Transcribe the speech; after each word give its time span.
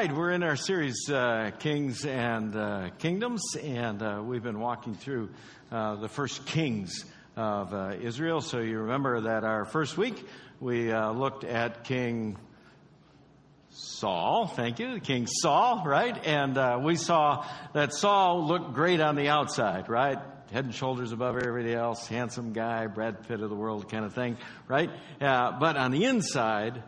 right, 0.00 0.14
we're 0.14 0.30
in 0.30 0.44
our 0.44 0.54
series, 0.54 1.10
uh, 1.10 1.50
Kings 1.58 2.04
and 2.04 2.54
uh, 2.54 2.88
Kingdoms, 3.00 3.42
and 3.60 4.00
uh, 4.00 4.22
we've 4.24 4.44
been 4.44 4.60
walking 4.60 4.94
through 4.94 5.28
uh, 5.72 5.96
the 5.96 6.08
first 6.08 6.46
kings 6.46 7.04
of 7.34 7.74
uh, 7.74 7.96
Israel. 8.00 8.40
So 8.40 8.60
you 8.60 8.78
remember 8.78 9.22
that 9.22 9.42
our 9.42 9.64
first 9.64 9.98
week 9.98 10.24
we 10.60 10.92
uh, 10.92 11.10
looked 11.10 11.42
at 11.42 11.82
King 11.82 12.36
Saul, 13.70 14.46
thank 14.46 14.78
you, 14.78 15.00
King 15.00 15.26
Saul, 15.26 15.82
right? 15.84 16.16
And 16.24 16.84
we 16.84 16.94
saw 16.94 17.44
that 17.72 17.92
Saul 17.92 18.46
looked 18.46 18.74
great 18.74 19.00
on 19.00 19.16
the 19.16 19.30
outside, 19.30 19.88
right? 19.88 20.18
Head 20.52 20.64
and 20.64 20.74
shoulders 20.74 21.10
above 21.10 21.36
everybody 21.36 21.74
else, 21.74 22.06
handsome 22.06 22.52
guy, 22.52 22.86
Brad 22.86 23.26
Pitt 23.26 23.40
of 23.40 23.50
the 23.50 23.56
world 23.56 23.90
kind 23.90 24.04
of 24.04 24.14
thing, 24.14 24.36
right? 24.68 24.90
but 25.18 25.76
on 25.76 25.90
the 25.90 26.04
inside, 26.04 26.84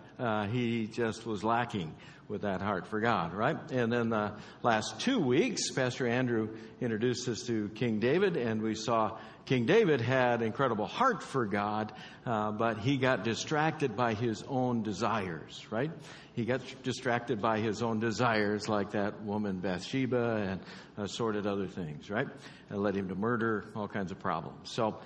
he 0.53 0.87
just 0.87 1.27
was 1.27 1.43
lacking 1.43 1.93
with 2.31 2.43
that 2.43 2.62
heart 2.62 2.87
for 2.87 3.01
God, 3.01 3.35
right? 3.35 3.57
And 3.73 3.93
then 3.93 4.09
the 4.09 4.33
last 4.62 5.01
two 5.01 5.19
weeks, 5.19 5.73
Pastor 5.73 6.07
Andrew 6.07 6.51
introduced 6.80 7.29
us 7.29 7.43
to 7.48 7.69
King 7.70 7.98
David, 7.98 8.37
and 8.37 8.62
we 8.62 8.77
saw 8.77 9.19
King 9.47 9.66
David 9.66 10.01
had 10.01 10.41
incredible 10.41 10.87
heart 10.87 11.25
for 11.25 11.45
God, 11.45 11.93
uh, 12.25 12.53
but 12.53 12.79
he 12.79 12.98
got 12.98 13.25
distracted 13.25 13.97
by 13.97 14.15
his 14.15 14.45
own 14.47 14.84
desires, 14.84 15.66
right? 15.73 15.91
He 16.34 16.45
got 16.45 16.61
distracted 16.84 17.43
by 17.43 17.59
his 17.59 17.83
own 17.83 17.98
desires, 17.98 18.69
like 18.69 18.92
that 18.92 19.25
woman 19.25 19.59
Bathsheba 19.59 20.37
and 20.37 20.61
assorted 20.97 21.48
other 21.48 21.67
things, 21.67 22.11
right? 22.11 22.28
And 22.69 22.81
led 22.81 22.95
him 22.95 23.09
to 23.09 23.17
murder, 23.17 23.65
all 23.75 23.89
kinds 23.89 24.12
of 24.12 24.20
problems. 24.20 24.70
So 24.70 25.01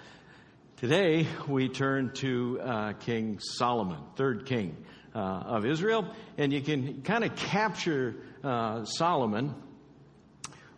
today 0.76 1.26
we 1.48 1.70
turn 1.70 2.12
to 2.16 2.60
uh, 2.60 2.92
King 2.92 3.38
Solomon, 3.40 4.00
third 4.16 4.44
king 4.44 4.76
uh, 5.14 5.18
of 5.18 5.64
Israel. 5.64 6.06
And 6.36 6.52
you 6.52 6.60
can 6.60 7.02
kind 7.02 7.24
of 7.24 7.36
capture 7.36 8.16
uh, 8.42 8.84
Solomon 8.84 9.54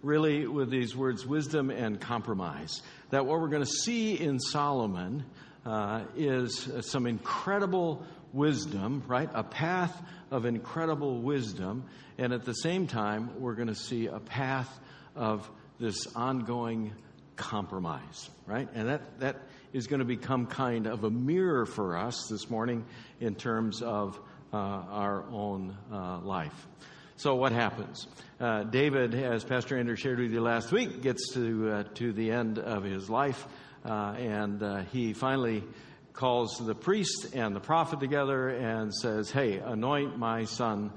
really 0.02 0.46
with 0.46 0.70
these 0.70 0.94
words 0.94 1.26
wisdom 1.26 1.70
and 1.70 2.00
compromise. 2.00 2.82
That 3.10 3.26
what 3.26 3.40
we're 3.40 3.48
going 3.48 3.64
to 3.64 3.70
see 3.70 4.14
in 4.14 4.38
Solomon 4.38 5.24
uh, 5.64 6.04
is 6.16 6.68
some 6.82 7.06
incredible 7.06 8.04
wisdom, 8.32 9.02
right? 9.06 9.28
A 9.34 9.42
path 9.42 10.00
of 10.30 10.44
incredible 10.44 11.20
wisdom. 11.20 11.84
And 12.18 12.32
at 12.32 12.44
the 12.44 12.52
same 12.52 12.86
time, 12.86 13.40
we're 13.40 13.54
going 13.54 13.68
to 13.68 13.74
see 13.74 14.06
a 14.06 14.20
path 14.20 14.68
of 15.14 15.50
this 15.78 16.06
ongoing 16.14 16.92
compromise, 17.36 18.30
right? 18.46 18.68
And 18.74 18.88
that, 18.88 19.20
that 19.20 19.36
is 19.76 19.86
going 19.86 19.98
to 19.98 20.06
become 20.06 20.46
kind 20.46 20.86
of 20.86 21.04
a 21.04 21.10
mirror 21.10 21.66
for 21.66 21.98
us 21.98 22.28
this 22.30 22.48
morning 22.48 22.82
in 23.20 23.34
terms 23.34 23.82
of 23.82 24.18
uh, 24.50 24.56
our 24.56 25.24
own 25.30 25.76
uh, 25.92 26.18
life. 26.20 26.66
So 27.16 27.34
what 27.34 27.52
happens? 27.52 28.06
Uh, 28.40 28.62
David, 28.62 29.14
as 29.14 29.44
Pastor 29.44 29.78
Andrew 29.78 29.94
shared 29.94 30.18
with 30.18 30.32
you 30.32 30.40
last 30.40 30.72
week, 30.72 31.02
gets 31.02 31.34
to 31.34 31.70
uh, 31.70 31.82
to 31.94 32.14
the 32.14 32.30
end 32.30 32.58
of 32.58 32.84
his 32.84 33.10
life, 33.10 33.46
uh, 33.84 34.14
and 34.18 34.62
uh, 34.62 34.82
he 34.92 35.12
finally 35.12 35.62
calls 36.14 36.56
the 36.56 36.74
priest 36.74 37.34
and 37.34 37.54
the 37.54 37.60
prophet 37.60 38.00
together 38.00 38.48
and 38.48 38.94
says, 38.94 39.30
"Hey, 39.30 39.58
anoint 39.58 40.16
my 40.16 40.44
son 40.44 40.90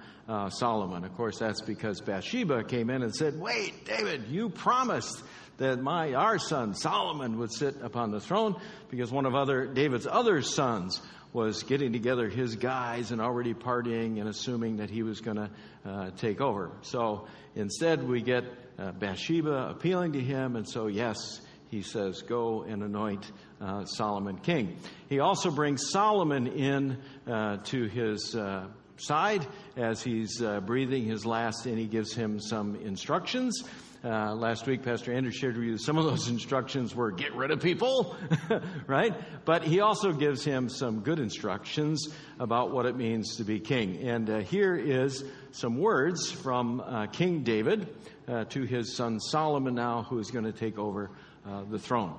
Solomon." 0.52 1.04
Of 1.04 1.16
course, 1.18 1.38
that's 1.38 1.62
because 1.62 2.00
Bathsheba 2.00 2.64
came 2.64 2.90
in 2.90 3.02
and 3.02 3.14
said, 3.14 3.38
"Wait, 3.38 3.86
David, 3.86 4.28
you 4.30 4.50
promised." 4.50 5.22
That 5.60 5.80
my 5.80 6.14
our 6.14 6.40
son 6.40 6.74
Solomon 6.74 7.38
would 7.38 7.52
sit 7.52 7.76
upon 7.82 8.12
the 8.12 8.20
throne 8.20 8.56
because 8.90 9.12
one 9.12 9.26
of 9.26 9.36
other 9.36 9.66
David's 9.66 10.08
other 10.08 10.42
sons 10.42 11.02
was 11.32 11.64
getting 11.64 11.94
together 11.94 12.28
his 12.28 12.56
guys 12.56 13.12
and 13.12 13.22
already 13.22 13.54
partying 13.54 14.20
and 14.20 14.28
assuming 14.28 14.78
that 14.78 14.90
he 14.90 15.04
was 15.04 15.22
going 15.22 15.38
to 15.38 15.50
uh, 15.86 16.10
take 16.18 16.42
over. 16.42 16.72
So 16.82 17.28
instead, 17.56 18.08
we 18.08 18.22
get 18.22 18.46
uh, 18.80 18.92
Bathsheba 18.94 19.70
appealing 19.70 20.14
to 20.14 20.20
him, 20.20 20.56
and 20.56 20.68
so 20.68 20.88
yes, 20.88 21.42
he 21.70 21.84
says, 21.84 22.24
"Go 22.24 22.64
and 22.64 22.82
anoint 22.82 23.32
uh, 23.62 23.86
Solomon 23.86 24.38
king." 24.40 24.78
He 25.08 25.20
also 25.20 25.52
brings 25.52 25.90
Solomon 25.92 26.48
in 26.48 26.98
uh, 27.28 27.58
to 27.66 27.86
his 27.86 28.36
uh, 28.36 28.68
side 28.98 29.46
as 29.78 30.02
he's 30.02 30.42
uh, 30.42 30.62
breathing 30.62 31.06
his 31.06 31.26
last, 31.26 31.66
and 31.66 31.78
he 31.78 31.86
gives 31.86 32.14
him 32.14 32.40
some 32.40 32.76
instructions. 32.76 33.64
Uh, 34.02 34.34
last 34.34 34.66
week, 34.66 34.82
Pastor 34.82 35.12
Andrew 35.12 35.32
shared 35.32 35.58
with 35.58 35.66
you 35.66 35.78
some 35.78 35.98
of 35.98 36.06
those 36.06 36.30
instructions 36.30 36.96
were 36.96 37.12
get 37.12 37.36
rid 37.36 37.52
of 37.52 37.62
people, 37.62 38.16
right? 38.88 39.14
But 39.44 39.64
he 39.64 39.82
also 39.82 40.14
gives 40.14 40.46
him 40.46 40.70
some 40.70 41.02
good 41.02 41.20
instructions 41.20 42.08
about 42.40 42.72
what 42.72 42.86
it 42.86 42.96
means 42.96 43.36
to 43.38 43.44
be 43.44 43.60
king. 43.60 43.98
And 44.08 44.30
uh, 44.30 44.40
here 44.40 44.74
is 44.74 45.26
some 45.52 45.78
words 45.78 46.32
from 46.32 46.80
uh, 46.80 47.08
King 47.08 47.44
David 47.44 47.94
uh, 48.26 48.46
to 48.46 48.64
his 48.64 48.96
son 48.96 49.20
Solomon 49.20 49.76
now, 49.76 50.04
who 50.04 50.20
is 50.20 50.32
going 50.32 50.46
to 50.46 50.54
take 50.54 50.78
over 50.78 51.12
uh, 51.46 51.64
the 51.70 51.80
throne. 51.80 52.18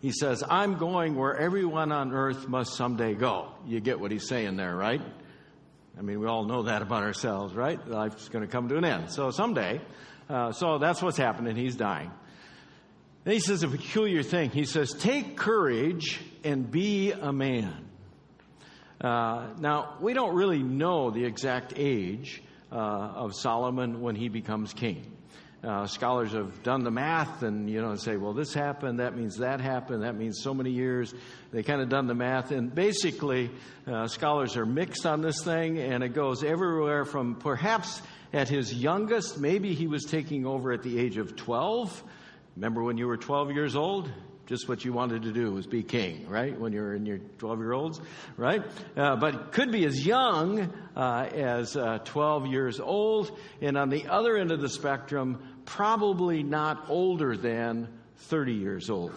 He 0.00 0.12
says, 0.12 0.44
I'm 0.48 0.76
going 0.76 1.16
where 1.16 1.36
everyone 1.36 1.90
on 1.90 2.12
earth 2.12 2.46
must 2.46 2.74
someday 2.74 3.14
go. 3.14 3.48
You 3.66 3.80
get 3.80 3.98
what 3.98 4.12
he's 4.12 4.28
saying 4.28 4.56
there, 4.56 4.76
right? 4.76 5.00
I 5.96 6.02
mean, 6.02 6.20
we 6.20 6.26
all 6.26 6.44
know 6.44 6.64
that 6.64 6.82
about 6.82 7.02
ourselves, 7.02 7.54
right? 7.54 7.78
Life's 7.86 8.28
going 8.28 8.44
to 8.44 8.50
come 8.50 8.68
to 8.68 8.76
an 8.76 8.84
end. 8.84 9.12
So 9.12 9.30
someday, 9.30 9.80
uh, 10.28 10.52
so 10.52 10.78
that's 10.78 11.00
what's 11.00 11.16
happening. 11.16 11.54
He's 11.56 11.76
dying. 11.76 12.10
Then 13.24 13.34
he 13.34 13.40
says 13.40 13.62
a 13.62 13.68
peculiar 13.68 14.22
thing. 14.22 14.50
He 14.50 14.64
says, 14.64 14.92
Take 14.92 15.36
courage 15.36 16.20
and 16.42 16.70
be 16.70 17.12
a 17.12 17.32
man. 17.32 17.88
Uh, 19.00 19.48
now, 19.58 19.96
we 20.00 20.14
don't 20.14 20.34
really 20.34 20.62
know 20.62 21.10
the 21.10 21.24
exact 21.24 21.74
age 21.76 22.42
uh, 22.72 22.76
of 22.76 23.34
Solomon 23.34 24.00
when 24.00 24.16
he 24.16 24.28
becomes 24.28 24.72
king. 24.72 25.13
Uh, 25.64 25.86
scholars 25.86 26.32
have 26.32 26.62
done 26.62 26.84
the 26.84 26.90
math 26.90 27.42
and 27.42 27.70
you 27.70 27.80
know 27.80 27.94
say, 27.96 28.16
well, 28.16 28.34
this 28.34 28.52
happened, 28.52 29.00
that 29.00 29.16
means 29.16 29.38
that 29.38 29.60
happened, 29.60 30.02
that 30.02 30.14
means 30.14 30.40
so 30.42 30.52
many 30.52 30.70
years. 30.70 31.14
They 31.52 31.62
kind 31.62 31.80
of 31.80 31.88
done 31.88 32.06
the 32.06 32.14
math, 32.14 32.50
and 32.50 32.74
basically, 32.74 33.50
uh, 33.86 34.06
scholars 34.08 34.56
are 34.56 34.66
mixed 34.66 35.06
on 35.06 35.22
this 35.22 35.42
thing, 35.42 35.78
and 35.78 36.04
it 36.04 36.10
goes 36.10 36.44
everywhere 36.44 37.06
from 37.06 37.36
perhaps 37.36 38.02
at 38.34 38.48
his 38.48 38.74
youngest, 38.74 39.38
maybe 39.38 39.74
he 39.74 39.86
was 39.86 40.04
taking 40.04 40.44
over 40.44 40.72
at 40.72 40.82
the 40.82 40.98
age 40.98 41.16
of 41.16 41.36
12. 41.36 42.02
Remember 42.56 42.82
when 42.82 42.98
you 42.98 43.06
were 43.06 43.16
12 43.16 43.52
years 43.52 43.76
old? 43.76 44.10
Just 44.46 44.68
what 44.68 44.84
you 44.84 44.92
wanted 44.92 45.22
to 45.22 45.32
do 45.32 45.52
was 45.52 45.66
be 45.66 45.82
king, 45.82 46.28
right? 46.28 46.58
When 46.58 46.72
you're 46.72 46.94
in 46.94 47.06
your 47.06 47.18
12 47.38 47.58
year 47.60 47.72
olds, 47.72 48.00
right? 48.36 48.62
Uh, 48.94 49.16
but 49.16 49.52
could 49.52 49.72
be 49.72 49.86
as 49.86 50.04
young 50.04 50.70
uh, 50.94 51.28
as 51.32 51.76
uh, 51.76 51.98
12 52.04 52.48
years 52.48 52.78
old. 52.78 53.38
And 53.62 53.78
on 53.78 53.88
the 53.88 54.06
other 54.08 54.36
end 54.36 54.52
of 54.52 54.60
the 54.60 54.68
spectrum, 54.68 55.42
probably 55.64 56.42
not 56.42 56.86
older 56.88 57.36
than 57.36 57.88
30 58.16 58.52
years 58.52 58.90
old. 58.90 59.12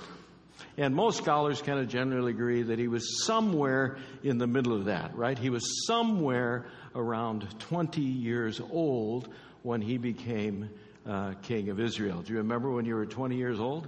And 0.78 0.94
most 0.96 1.18
scholars 1.18 1.62
kind 1.62 1.80
of 1.80 1.88
generally 1.88 2.32
agree 2.32 2.64
that 2.64 2.80
he 2.80 2.88
was 2.88 3.26
somewhere 3.26 3.98
in 4.24 4.38
the 4.38 4.48
middle 4.48 4.74
of 4.74 4.86
that, 4.86 5.16
right? 5.16 5.38
He 5.38 5.50
was 5.50 5.88
somewhere 5.88 6.68
around 6.96 7.48
20 7.60 8.02
years 8.02 8.62
old 8.72 9.28
when 9.64 9.82
he 9.82 9.98
became 9.98 10.70
uh, 11.08 11.34
king 11.44 11.70
of 11.70 11.80
Israel. 11.80 12.22
Do 12.22 12.34
you 12.34 12.40
remember 12.40 12.70
when 12.72 12.86
you 12.86 12.96
were 12.96 13.06
20 13.06 13.38
years 13.38 13.60
old? 13.60 13.88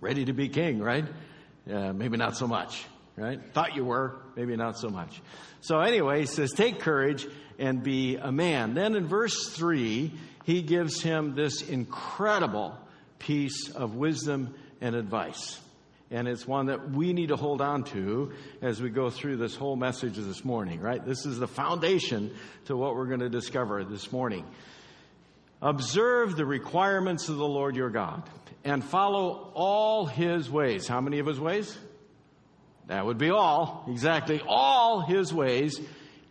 Ready 0.00 0.26
to 0.26 0.32
be 0.32 0.48
king, 0.48 0.80
right? 0.80 1.04
Uh, 1.70 1.92
maybe 1.92 2.16
not 2.16 2.36
so 2.36 2.46
much, 2.46 2.84
right? 3.16 3.40
Thought 3.54 3.74
you 3.74 3.84
were, 3.84 4.16
maybe 4.36 4.56
not 4.56 4.78
so 4.78 4.88
much. 4.88 5.20
So, 5.62 5.80
anyway, 5.80 6.20
he 6.20 6.26
says, 6.26 6.52
Take 6.52 6.80
courage 6.80 7.26
and 7.58 7.82
be 7.82 8.16
a 8.16 8.30
man. 8.30 8.74
Then 8.74 8.96
in 8.96 9.06
verse 9.06 9.48
3, 9.48 10.12
he 10.44 10.62
gives 10.62 11.02
him 11.02 11.34
this 11.34 11.62
incredible 11.62 12.78
piece 13.18 13.70
of 13.70 13.96
wisdom 13.96 14.54
and 14.80 14.94
advice 14.94 15.60
and 16.14 16.28
it's 16.28 16.46
one 16.46 16.66
that 16.66 16.90
we 16.90 17.12
need 17.12 17.30
to 17.30 17.36
hold 17.36 17.60
on 17.60 17.82
to 17.84 18.32
as 18.62 18.80
we 18.80 18.88
go 18.88 19.10
through 19.10 19.36
this 19.36 19.56
whole 19.56 19.74
message 19.74 20.14
this 20.16 20.44
morning, 20.44 20.80
right? 20.80 21.04
This 21.04 21.26
is 21.26 21.40
the 21.40 21.48
foundation 21.48 22.32
to 22.66 22.76
what 22.76 22.94
we're 22.94 23.06
going 23.06 23.18
to 23.20 23.28
discover 23.28 23.82
this 23.82 24.12
morning. 24.12 24.44
Observe 25.60 26.36
the 26.36 26.46
requirements 26.46 27.28
of 27.28 27.36
the 27.36 27.46
Lord 27.46 27.74
your 27.74 27.90
God 27.90 28.22
and 28.64 28.84
follow 28.84 29.50
all 29.54 30.06
his 30.06 30.48
ways. 30.48 30.86
How 30.86 31.00
many 31.00 31.18
of 31.18 31.26
his 31.26 31.40
ways? 31.40 31.76
That 32.86 33.06
would 33.06 33.18
be 33.18 33.30
all. 33.30 33.84
Exactly. 33.88 34.40
All 34.46 35.00
his 35.00 35.32
ways. 35.34 35.80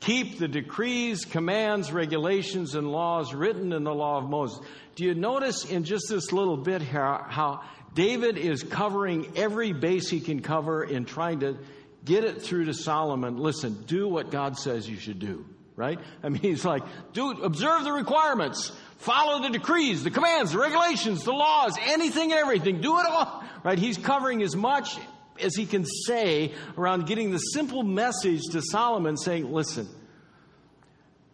Keep 0.04 0.40
the 0.40 0.48
decrees, 0.48 1.26
commands, 1.26 1.92
regulations, 1.92 2.76
and 2.76 2.92
laws 2.92 3.34
written 3.34 3.72
in 3.72 3.84
the 3.84 3.94
law 3.94 4.18
of 4.18 4.30
Moses. 4.30 4.60
Do 4.96 5.06
you 5.06 5.16
notice 5.16 5.66
in 5.66 5.86
just 5.86 6.06
this 6.10 6.32
little 6.32 6.58
bit 6.58 6.82
here 6.82 7.20
how 7.30 7.64
David 7.94 8.38
is 8.38 8.64
covering 8.64 9.32
every 9.36 9.72
base 9.72 10.10
he 10.10 10.20
can 10.20 10.42
cover 10.42 10.84
in 10.84 11.06
trying 11.06 11.40
to 11.42 11.58
get 12.04 12.24
it 12.24 12.42
through 12.42 12.66
to 12.66 12.74
Solomon. 12.74 13.38
Listen, 13.38 13.84
do 13.88 14.08
what 14.08 14.32
God 14.32 14.58
says 14.58 14.90
you 14.90 14.98
should 14.98 15.20
do, 15.20 15.46
right? 15.76 16.00
I 16.22 16.30
mean, 16.30 16.42
he's 16.42 16.66
like, 16.66 16.84
do, 17.14 17.32
observe 17.32 17.84
the 17.84 17.92
requirements, 17.92 18.72
follow 18.98 19.42
the 19.42 19.50
decrees, 19.50 20.04
the 20.04 20.12
commands, 20.12 20.52
the 20.52 20.60
regulations, 20.60 21.24
the 21.24 21.32
laws, 21.32 21.78
anything 21.82 22.32
and 22.32 22.40
everything, 22.40 22.82
do 22.82 23.00
it 23.00 23.06
all, 23.06 23.44
right? 23.64 23.80
He's 23.80 23.98
covering 23.98 24.42
as 24.44 24.56
much 24.56 24.98
as 25.42 25.56
he 25.56 25.66
can 25.66 25.86
say 25.86 26.52
around 26.78 27.06
getting 27.08 27.32
the 27.32 27.40
simple 27.40 27.84
message 27.84 28.42
to 28.52 28.62
Solomon 28.62 29.18
saying, 29.18 29.52
listen, 29.52 29.88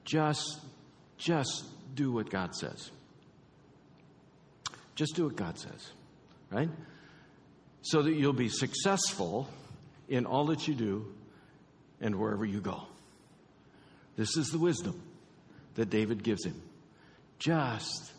Just, 0.05 0.59
just 1.19 1.65
do 1.93 2.11
what 2.11 2.31
God 2.31 2.55
says. 2.55 2.89
Just 4.95 5.15
do 5.15 5.25
what 5.25 5.35
God 5.35 5.59
says, 5.59 5.91
right? 6.49 6.69
So 7.83 8.01
that 8.01 8.13
you'll 8.13 8.33
be 8.33 8.49
successful 8.49 9.47
in 10.07 10.25
all 10.25 10.47
that 10.47 10.67
you 10.67 10.73
do 10.73 11.13
and 12.01 12.15
wherever 12.15 12.43
you 12.43 12.59
go. 12.59 12.87
This 14.17 14.35
is 14.35 14.47
the 14.47 14.57
wisdom 14.57 14.99
that 15.75 15.91
David 15.91 16.23
gives 16.23 16.43
him. 16.43 16.59
Just 17.37 18.11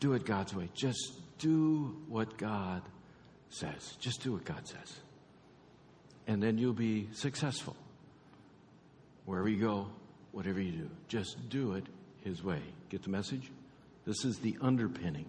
do 0.00 0.14
it 0.14 0.26
God's 0.26 0.54
way. 0.54 0.68
Just 0.74 1.12
do 1.38 1.96
what 2.08 2.36
God 2.36 2.82
says. 3.54 3.96
Just 4.00 4.22
do 4.22 4.32
what 4.32 4.44
God 4.44 4.66
says. 4.66 5.00
And 6.26 6.42
then 6.42 6.58
you'll 6.58 6.72
be 6.72 7.08
successful. 7.12 7.76
Wherever 9.24 9.48
you 9.48 9.60
go, 9.60 9.88
whatever 10.32 10.60
you 10.60 10.72
do, 10.72 10.90
just 11.08 11.48
do 11.48 11.74
it 11.74 11.84
His 12.22 12.42
way. 12.42 12.60
Get 12.88 13.02
the 13.02 13.10
message? 13.10 13.50
This 14.06 14.24
is 14.24 14.38
the 14.38 14.56
underpinning 14.60 15.26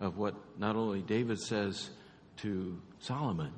of 0.00 0.18
what 0.18 0.34
not 0.58 0.74
only 0.76 1.02
David 1.02 1.38
says 1.38 1.90
to 2.38 2.80
Solomon, 2.98 3.52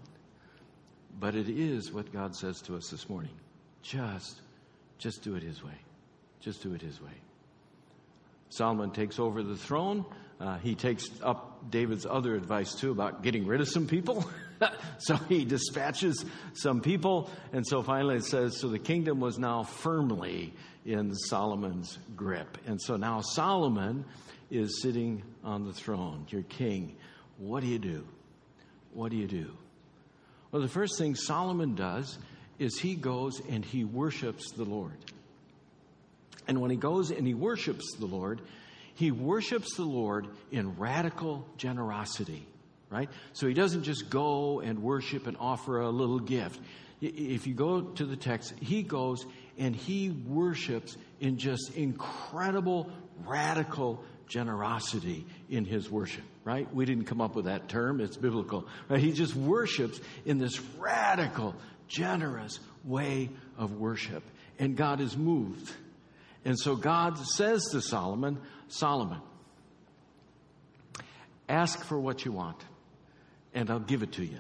but 1.18 1.34
it 1.34 1.48
is 1.48 1.92
what 1.92 2.12
God 2.12 2.36
says 2.36 2.60
to 2.62 2.76
us 2.76 2.88
this 2.88 3.08
morning. 3.08 3.32
Just, 3.82 4.40
just 4.98 5.22
do 5.22 5.36
it 5.36 5.42
His 5.42 5.62
way. 5.62 5.78
Just 6.40 6.62
do 6.62 6.74
it 6.74 6.82
His 6.82 7.00
way. 7.00 7.12
Solomon 8.56 8.90
takes 8.90 9.18
over 9.18 9.42
the 9.42 9.56
throne. 9.56 10.04
Uh, 10.40 10.58
he 10.58 10.74
takes 10.74 11.08
up 11.22 11.70
David's 11.70 12.06
other 12.06 12.34
advice 12.34 12.74
too 12.74 12.90
about 12.90 13.22
getting 13.22 13.46
rid 13.46 13.60
of 13.60 13.68
some 13.68 13.86
people. 13.86 14.28
so 14.98 15.16
he 15.28 15.44
dispatches 15.44 16.24
some 16.52 16.80
people. 16.80 17.30
And 17.52 17.66
so 17.66 17.82
finally 17.82 18.16
it 18.16 18.24
says, 18.24 18.58
So 18.58 18.68
the 18.68 18.78
kingdom 18.78 19.20
was 19.20 19.38
now 19.38 19.62
firmly 19.62 20.52
in 20.84 21.14
Solomon's 21.14 21.98
grip. 22.14 22.58
And 22.66 22.80
so 22.80 22.96
now 22.96 23.20
Solomon 23.22 24.04
is 24.50 24.82
sitting 24.82 25.22
on 25.42 25.64
the 25.64 25.72
throne, 25.72 26.26
your 26.28 26.42
king. 26.42 26.96
What 27.38 27.60
do 27.60 27.66
you 27.66 27.78
do? 27.78 28.06
What 28.92 29.10
do 29.10 29.16
you 29.16 29.26
do? 29.26 29.50
Well, 30.52 30.62
the 30.62 30.68
first 30.68 30.98
thing 30.98 31.16
Solomon 31.16 31.74
does 31.74 32.18
is 32.58 32.78
he 32.78 32.94
goes 32.94 33.40
and 33.48 33.64
he 33.64 33.82
worships 33.82 34.52
the 34.52 34.64
Lord. 34.64 34.96
And 36.46 36.60
when 36.60 36.70
he 36.70 36.76
goes 36.76 37.10
and 37.10 37.26
he 37.26 37.34
worships 37.34 37.94
the 37.98 38.06
Lord, 38.06 38.40
he 38.94 39.10
worships 39.10 39.76
the 39.76 39.84
Lord 39.84 40.28
in 40.50 40.76
radical 40.76 41.46
generosity, 41.56 42.46
right? 42.90 43.08
So 43.32 43.46
he 43.46 43.54
doesn't 43.54 43.82
just 43.82 44.08
go 44.08 44.60
and 44.60 44.82
worship 44.82 45.26
and 45.26 45.36
offer 45.38 45.80
a 45.80 45.90
little 45.90 46.20
gift. 46.20 46.60
If 47.00 47.46
you 47.46 47.54
go 47.54 47.80
to 47.80 48.06
the 48.06 48.16
text, 48.16 48.54
he 48.60 48.82
goes 48.82 49.26
and 49.58 49.74
he 49.74 50.10
worships 50.10 50.96
in 51.20 51.38
just 51.38 51.74
incredible, 51.74 52.90
radical 53.24 54.04
generosity 54.28 55.26
in 55.50 55.64
his 55.64 55.90
worship, 55.90 56.24
right? 56.44 56.72
We 56.74 56.84
didn't 56.84 57.04
come 57.04 57.20
up 57.20 57.34
with 57.34 57.44
that 57.44 57.68
term, 57.68 58.00
it's 58.00 58.16
biblical, 58.16 58.66
right? 58.88 59.00
He 59.00 59.12
just 59.12 59.34
worships 59.34 60.00
in 60.24 60.38
this 60.38 60.60
radical, 60.78 61.54
generous 61.88 62.58
way 62.84 63.30
of 63.58 63.74
worship. 63.74 64.22
And 64.58 64.76
God 64.76 65.00
is 65.00 65.16
moved. 65.16 65.72
And 66.44 66.58
so 66.58 66.76
God 66.76 67.18
says 67.18 67.64
to 67.72 67.80
Solomon, 67.80 68.38
Solomon, 68.68 69.20
ask 71.48 71.82
for 71.84 71.98
what 71.98 72.24
you 72.24 72.32
want, 72.32 72.62
and 73.54 73.70
I'll 73.70 73.80
give 73.80 74.02
it 74.02 74.12
to 74.12 74.24
you. 74.24 74.38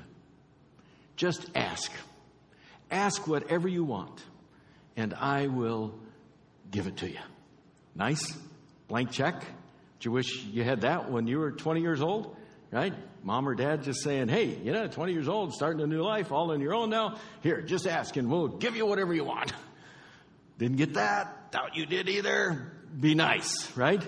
Just 1.16 1.50
ask. 1.54 1.90
Ask 2.90 3.26
whatever 3.26 3.68
you 3.68 3.84
want, 3.84 4.22
and 4.96 5.14
I 5.14 5.46
will 5.46 5.98
give 6.70 6.86
it 6.86 6.98
to 6.98 7.08
you. 7.08 7.18
Nice? 7.94 8.36
Blank 8.88 9.10
check? 9.10 9.40
Do 9.40 10.08
you 10.08 10.12
wish 10.12 10.44
you 10.44 10.64
had 10.64 10.82
that 10.82 11.10
when 11.10 11.26
you 11.26 11.38
were 11.38 11.52
20 11.52 11.80
years 11.80 12.02
old? 12.02 12.36
Right? 12.70 12.92
Mom 13.22 13.48
or 13.48 13.54
dad 13.54 13.84
just 13.84 14.02
saying, 14.02 14.28
hey, 14.28 14.46
you 14.46 14.72
know, 14.72 14.86
20 14.88 15.12
years 15.12 15.28
old, 15.28 15.54
starting 15.54 15.80
a 15.80 15.86
new 15.86 16.02
life, 16.02 16.32
all 16.32 16.50
on 16.50 16.60
your 16.60 16.74
own 16.74 16.90
now. 16.90 17.18
Here, 17.40 17.62
just 17.62 17.86
ask 17.86 18.16
and 18.16 18.28
we'll 18.28 18.48
give 18.48 18.76
you 18.76 18.84
whatever 18.84 19.14
you 19.14 19.24
want. 19.24 19.52
Didn't 20.58 20.76
get 20.76 20.94
that. 20.94 21.43
Doubt 21.54 21.76
you 21.76 21.86
did 21.86 22.08
either. 22.08 22.72
Be 22.98 23.14
nice, 23.14 23.70
right? 23.76 24.02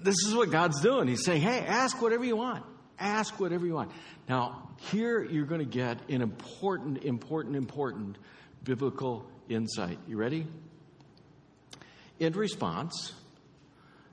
This 0.00 0.14
is 0.26 0.34
what 0.34 0.50
God's 0.50 0.80
doing. 0.80 1.08
He's 1.08 1.26
saying, 1.26 1.42
hey, 1.42 1.58
ask 1.58 2.00
whatever 2.00 2.24
you 2.24 2.36
want. 2.36 2.64
Ask 2.98 3.38
whatever 3.38 3.66
you 3.66 3.74
want. 3.74 3.90
Now, 4.30 4.70
here 4.90 5.22
you're 5.22 5.44
going 5.44 5.60
to 5.60 5.66
get 5.66 6.08
an 6.08 6.22
important, 6.22 7.04
important, 7.04 7.54
important 7.54 8.16
biblical 8.64 9.30
insight. 9.50 9.98
You 10.08 10.16
ready? 10.16 10.46
In 12.18 12.32
response, 12.32 13.12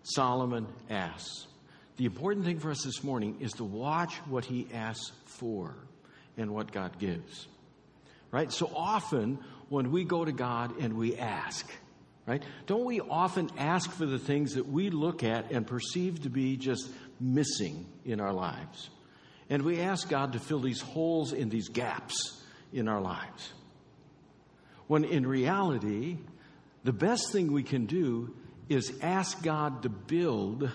Solomon 0.02 0.68
asks. 0.90 1.48
The 1.96 2.04
important 2.04 2.44
thing 2.44 2.60
for 2.60 2.70
us 2.70 2.84
this 2.84 3.02
morning 3.02 3.38
is 3.40 3.54
to 3.54 3.64
watch 3.64 4.14
what 4.28 4.44
he 4.44 4.68
asks 4.74 5.14
for 5.24 5.74
and 6.36 6.52
what 6.52 6.74
God 6.74 7.00
gives. 7.00 7.48
Right? 8.30 8.52
So 8.52 8.70
often 8.76 9.40
when 9.70 9.90
we 9.90 10.04
go 10.04 10.26
to 10.26 10.34
God 10.34 10.82
and 10.82 10.98
we 10.98 11.16
ask, 11.16 11.66
right? 12.26 12.44
Don't 12.68 12.86
we 12.86 13.02
often 13.02 13.50
ask 13.58 13.92
for 13.92 14.06
the 14.06 14.20
things 14.20 14.56
that 14.56 14.68
we 14.68 14.90
look 14.90 15.24
at 15.24 15.52
and 15.52 15.68
perceive 15.68 16.24
to 16.24 16.30
be 16.30 16.58
just 16.58 16.90
missing 17.20 17.86
in 18.06 18.20
our 18.20 18.34
lives? 18.34 18.90
And 19.50 19.64
we 19.64 19.82
ask 19.82 20.10
God 20.10 20.34
to 20.34 20.40
fill 20.40 20.62
these 20.62 20.82
holes 20.82 21.34
in 21.34 21.50
these 21.50 21.70
gaps 21.70 22.42
in 22.72 22.88
our 22.88 23.02
lives. 23.02 23.54
When 24.88 25.04
in 25.04 25.28
reality, 25.28 26.18
the 26.84 26.94
best 26.94 27.32
thing 27.32 27.52
we 27.52 27.64
can 27.64 27.86
do 27.86 28.34
is 28.70 28.94
ask 29.02 29.42
God 29.44 29.84
to 29.84 29.90
build 29.90 30.70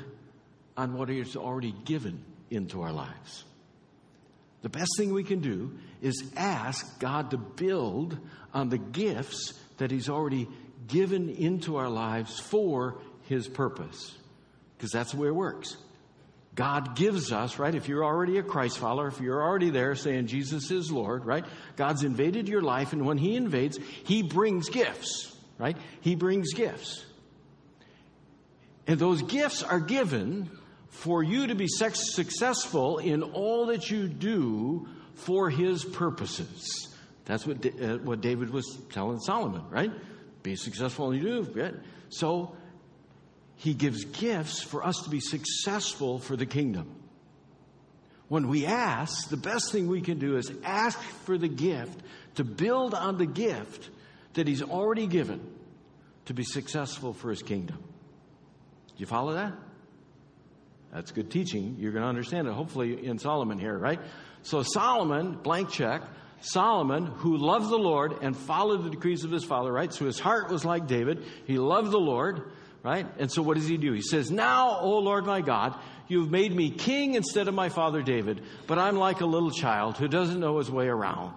on 0.77 0.95
what 0.95 1.09
He 1.09 1.19
has 1.19 1.35
already 1.37 1.75
given 1.85 2.25
into 2.50 2.83
our 2.83 2.93
lives. 2.93 3.45
The 4.62 4.69
best 4.69 4.91
thing 4.97 5.12
we 5.12 5.25
can 5.25 5.41
do 5.41 5.79
is 6.03 6.31
ask 6.37 6.99
God 6.99 7.31
to 7.31 7.39
build 7.39 8.19
on 8.53 8.69
the 8.69 8.79
gifts 8.79 9.55
that 9.79 9.91
He's 9.91 10.09
already 10.09 10.49
given 10.88 11.29
into 11.29 11.76
our 11.76 11.88
lives 11.88 12.40
for 12.40 12.99
His 13.23 13.46
purpose. 13.46 14.17
Because 14.76 14.90
that's 14.90 15.12
the 15.12 15.19
way 15.19 15.29
it 15.29 15.35
works. 15.35 15.76
God 16.55 16.96
gives 16.96 17.31
us, 17.31 17.58
right? 17.61 17.73
If 17.73 17.87
you're 17.87 18.05
already 18.05 18.38
a 18.38 18.43
Christ 18.43 18.79
follower, 18.79 19.06
if 19.06 19.20
you're 19.20 19.40
already 19.40 19.70
there 19.70 19.94
saying 19.94 20.26
Jesus 20.26 20.73
is 20.73 20.90
Lord, 20.90 21.25
right? 21.25 21.44
God's 21.76 22.02
invaded 22.02 22.49
your 22.49 22.62
life, 22.62 22.93
and 22.93 23.06
when 23.06 23.17
He 23.17 23.37
invades, 23.37 23.79
He 24.02 24.23
brings 24.23 24.69
gifts, 24.69 25.37
right? 25.56 25.76
He 26.00 26.17
brings 26.17 26.52
gifts. 26.55 27.05
And 28.88 28.99
those 28.99 29.23
gifts 29.23 29.62
are 29.62 29.78
given 29.78 30.50
for 30.88 31.23
you 31.23 31.47
to 31.47 31.54
be 31.54 31.68
successful 31.68 32.99
in 32.99 33.23
all 33.23 33.66
that 33.66 33.88
you 33.88 34.09
do 34.09 34.88
for 35.14 35.50
His 35.50 35.85
purposes. 35.85 36.88
That's 37.25 37.47
what, 37.47 37.64
uh, 37.64 37.99
what 37.99 38.21
David 38.21 38.50
was 38.50 38.78
telling 38.90 39.21
Solomon, 39.21 39.62
right? 39.71 39.92
Be 40.42 40.57
successful 40.57 41.11
in 41.11 41.23
you 41.23 41.45
do. 41.45 41.80
So 42.11 42.57
he 43.57 43.75
gives 43.75 44.04
gifts 44.04 44.62
for 44.62 44.85
us 44.85 45.02
to 45.02 45.11
be 45.11 45.21
successful 45.21 46.18
for 46.18 46.37
the 46.37 46.47
kingdom. 46.47 46.95
When 48.28 48.49
we 48.49 48.66
ask, 48.66 49.30
the 49.30 49.37
best 49.37 49.73
thing 49.73 49.88
we 49.88 50.00
can 50.00 50.18
do 50.18 50.37
is 50.37 50.52
ask 50.62 51.00
for 51.25 51.38
the 51.38 51.49
gift 51.49 52.00
to 52.37 52.45
build 52.45 52.95
on 52.95 53.16
the 53.18 53.26
gift 53.26 53.90
that 54.35 54.47
he's 54.47 54.62
already 54.62 55.07
given 55.07 55.40
to 56.26 56.35
be 56.35 56.45
successful 56.45 57.14
for 57.14 57.30
his 57.30 57.42
kingdom. 57.42 57.78
Do 57.78 58.95
you 58.99 59.07
follow 59.07 59.33
that? 59.33 59.54
That's 60.92 61.11
good 61.11 61.30
teaching. 61.30 61.76
You're 61.78 61.92
going 61.92 62.02
to 62.02 62.09
understand 62.09 62.47
it, 62.49 62.54
hopefully, 62.54 63.07
in 63.07 63.18
Solomon 63.18 63.59
here, 63.59 63.76
right? 63.76 64.00
So, 64.42 64.62
Solomon, 64.62 65.37
blank 65.37 65.71
check, 65.71 66.02
Solomon, 66.40 67.07
who 67.07 67.37
loved 67.37 67.68
the 67.68 67.78
Lord 67.78 68.23
and 68.23 68.37
followed 68.37 68.85
the 68.85 68.90
decrees 68.90 69.25
of 69.25 69.30
his 69.30 69.45
father, 69.45 69.73
right? 69.73 69.92
So 69.92 70.07
his 70.07 70.21
heart 70.21 70.50
was 70.50 70.64
like 70.64 70.87
David. 70.87 71.25
He 71.47 71.59
loved 71.59 71.90
the 71.90 71.99
Lord, 71.99 72.50
right? 72.83 73.07
And 73.18 73.30
so 73.30 73.42
what 73.42 73.57
does 73.57 73.66
he 73.66 73.76
do? 73.76 73.92
He 73.92 74.02
says, 74.02 74.30
Now, 74.30 74.78
O 74.80 74.99
Lord 74.99 75.26
my 75.26 75.40
God, 75.40 75.75
you've 76.07 76.30
made 76.30 76.54
me 76.54 76.71
king 76.71 77.14
instead 77.14 77.49
of 77.49 77.54
my 77.54 77.68
father 77.68 78.02
David, 78.02 78.42
but 78.66 78.78
I'm 78.78 78.97
like 78.97 79.21
a 79.21 79.26
little 79.26 79.50
child 79.50 79.97
who 79.97 80.09
doesn't 80.09 80.38
know 80.38 80.59
his 80.59 80.71
way 80.71 80.87
around. 80.87 81.35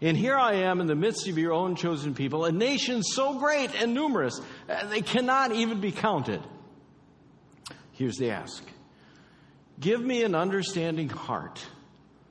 And 0.00 0.16
here 0.16 0.36
I 0.36 0.54
am 0.54 0.80
in 0.80 0.86
the 0.86 0.94
midst 0.94 1.26
of 1.28 1.38
your 1.38 1.52
own 1.52 1.74
chosen 1.74 2.14
people, 2.14 2.44
a 2.44 2.52
nation 2.52 3.02
so 3.02 3.38
great 3.38 3.74
and 3.74 3.94
numerous, 3.94 4.40
uh, 4.68 4.86
they 4.86 5.02
cannot 5.02 5.52
even 5.52 5.80
be 5.80 5.90
counted. 5.90 6.40
Here's 7.92 8.16
the 8.16 8.30
ask 8.30 8.64
Give 9.80 10.00
me 10.00 10.22
an 10.22 10.34
understanding 10.34 11.08
heart 11.08 11.64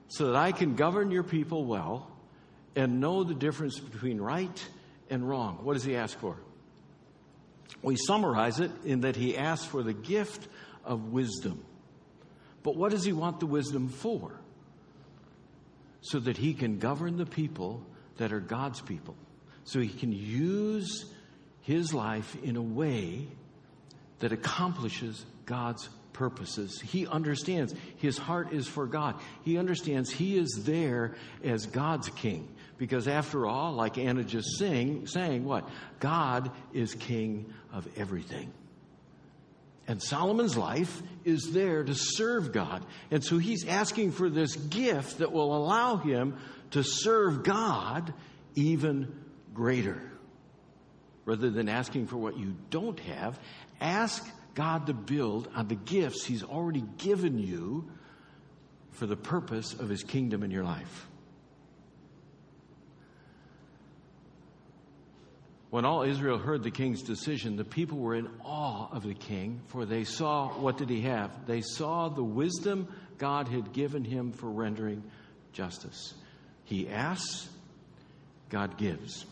so 0.08 0.28
that 0.28 0.36
I 0.36 0.52
can 0.52 0.76
govern 0.76 1.12
your 1.12 1.24
people 1.24 1.66
well 1.66 2.12
and 2.76 3.00
know 3.00 3.24
the 3.24 3.34
difference 3.34 3.80
between 3.80 4.20
right 4.20 4.68
and 5.10 5.28
wrong. 5.28 5.60
What 5.64 5.74
does 5.74 5.84
he 5.84 5.96
ask 5.96 6.18
for? 6.20 6.38
We 7.82 7.96
summarize 7.96 8.60
it 8.60 8.72
in 8.86 9.02
that 9.02 9.16
he 9.16 9.38
asks 9.38 9.66
for 9.66 9.84
the 9.84 9.94
gift 9.94 10.48
of 10.84 11.12
wisdom. 11.12 11.64
But 12.64 12.76
what 12.76 12.92
does 12.92 13.04
he 13.04 13.14
want 13.14 13.40
the 13.40 13.46
wisdom 13.46 13.90
for? 13.90 14.40
So 16.02 16.20
that 16.20 16.38
he 16.38 16.54
can 16.54 16.80
govern 16.80 17.18
the 17.18 17.26
people 17.26 17.86
that 18.18 18.32
are 18.32 18.40
God's 18.40 18.82
people. 18.82 19.16
So 19.64 19.80
he 19.80 19.90
can 19.90 20.12
use 20.12 21.06
his 21.62 21.94
life 21.94 22.36
in 22.44 22.56
a 22.56 22.62
way 22.62 23.28
that 24.20 24.32
accomplishes 24.32 25.26
God's 25.46 25.90
purposes. 26.18 26.82
He 26.82 27.06
understands 27.06 27.76
his 27.98 28.18
heart 28.18 28.52
is 28.52 28.68
for 28.68 28.88
God. 28.88 29.16
He 29.44 29.58
understands 29.58 30.10
he 30.10 30.38
is 30.38 30.64
there 30.66 31.16
as 31.44 31.68
God's 31.68 32.10
king. 32.10 32.48
Because 32.78 33.08
after 33.08 33.46
all, 33.46 33.74
like 33.74 33.98
Anna 33.98 34.24
just 34.24 34.58
sang, 34.58 35.08
saying 35.08 35.46
what? 35.46 35.70
God 36.00 36.52
is 36.74 36.94
king 36.96 37.54
of 37.72 37.88
everything. 37.96 38.52
And 39.88 40.02
Solomon's 40.02 40.58
life 40.58 41.02
is 41.24 41.54
there 41.54 41.84
to 41.84 41.94
serve 41.94 42.52
God. 42.52 42.84
And 43.10 43.24
so 43.24 43.38
he's 43.38 43.66
asking 43.68 44.12
for 44.12 44.30
this 44.30 44.56
gift 44.56 45.20
that 45.20 45.32
will 45.32 45.56
allow 45.56 45.98
him 45.98 46.38
to 46.72 46.84
serve 46.84 47.44
God 47.44 48.14
even 48.56 49.16
greater. 49.54 50.02
Rather 51.26 51.50
than 51.50 51.70
asking 51.70 52.08
for 52.08 52.18
what 52.18 52.38
you 52.38 52.56
don't 52.70 53.00
have, 53.02 53.40
ask 53.80 54.28
God 54.58 54.88
to 54.88 54.94
build 54.94 55.48
on 55.56 55.68
the 55.68 55.76
gifts 55.76 56.26
he's 56.26 56.42
already 56.42 56.84
given 56.98 57.38
you 57.38 57.88
for 58.90 59.06
the 59.06 59.16
purpose 59.16 59.76
of 59.76 59.88
his 59.88 60.02
kingdom 60.02 60.42
in 60.42 60.50
your 60.50 60.64
life. 60.64 61.06
When 65.70 65.86
all 65.86 66.02
Israel 66.02 66.40
heard 66.40 66.64
the 66.64 66.72
king's 66.72 67.04
decision, 67.04 67.56
the 67.56 67.64
people 67.64 68.00
were 68.00 68.16
in 68.16 68.28
awe 68.44 68.88
of 68.92 69.04
the 69.04 69.14
king, 69.14 69.62
for 69.68 69.86
they 69.86 70.04
saw 70.04 70.48
what 70.60 70.78
did 70.78 70.90
he 70.90 71.02
have? 71.02 71.46
They 71.46 71.62
saw 71.62 72.10
the 72.10 72.24
wisdom 72.24 72.88
God 73.20 73.48
had 73.48 73.74
given 73.74 74.04
him 74.04 74.32
for 74.32 74.50
rendering 74.50 75.04
justice. 75.54 76.16
He 76.64 76.90
asks, 76.90 77.48
God 78.50 78.80
gives. 78.80 79.24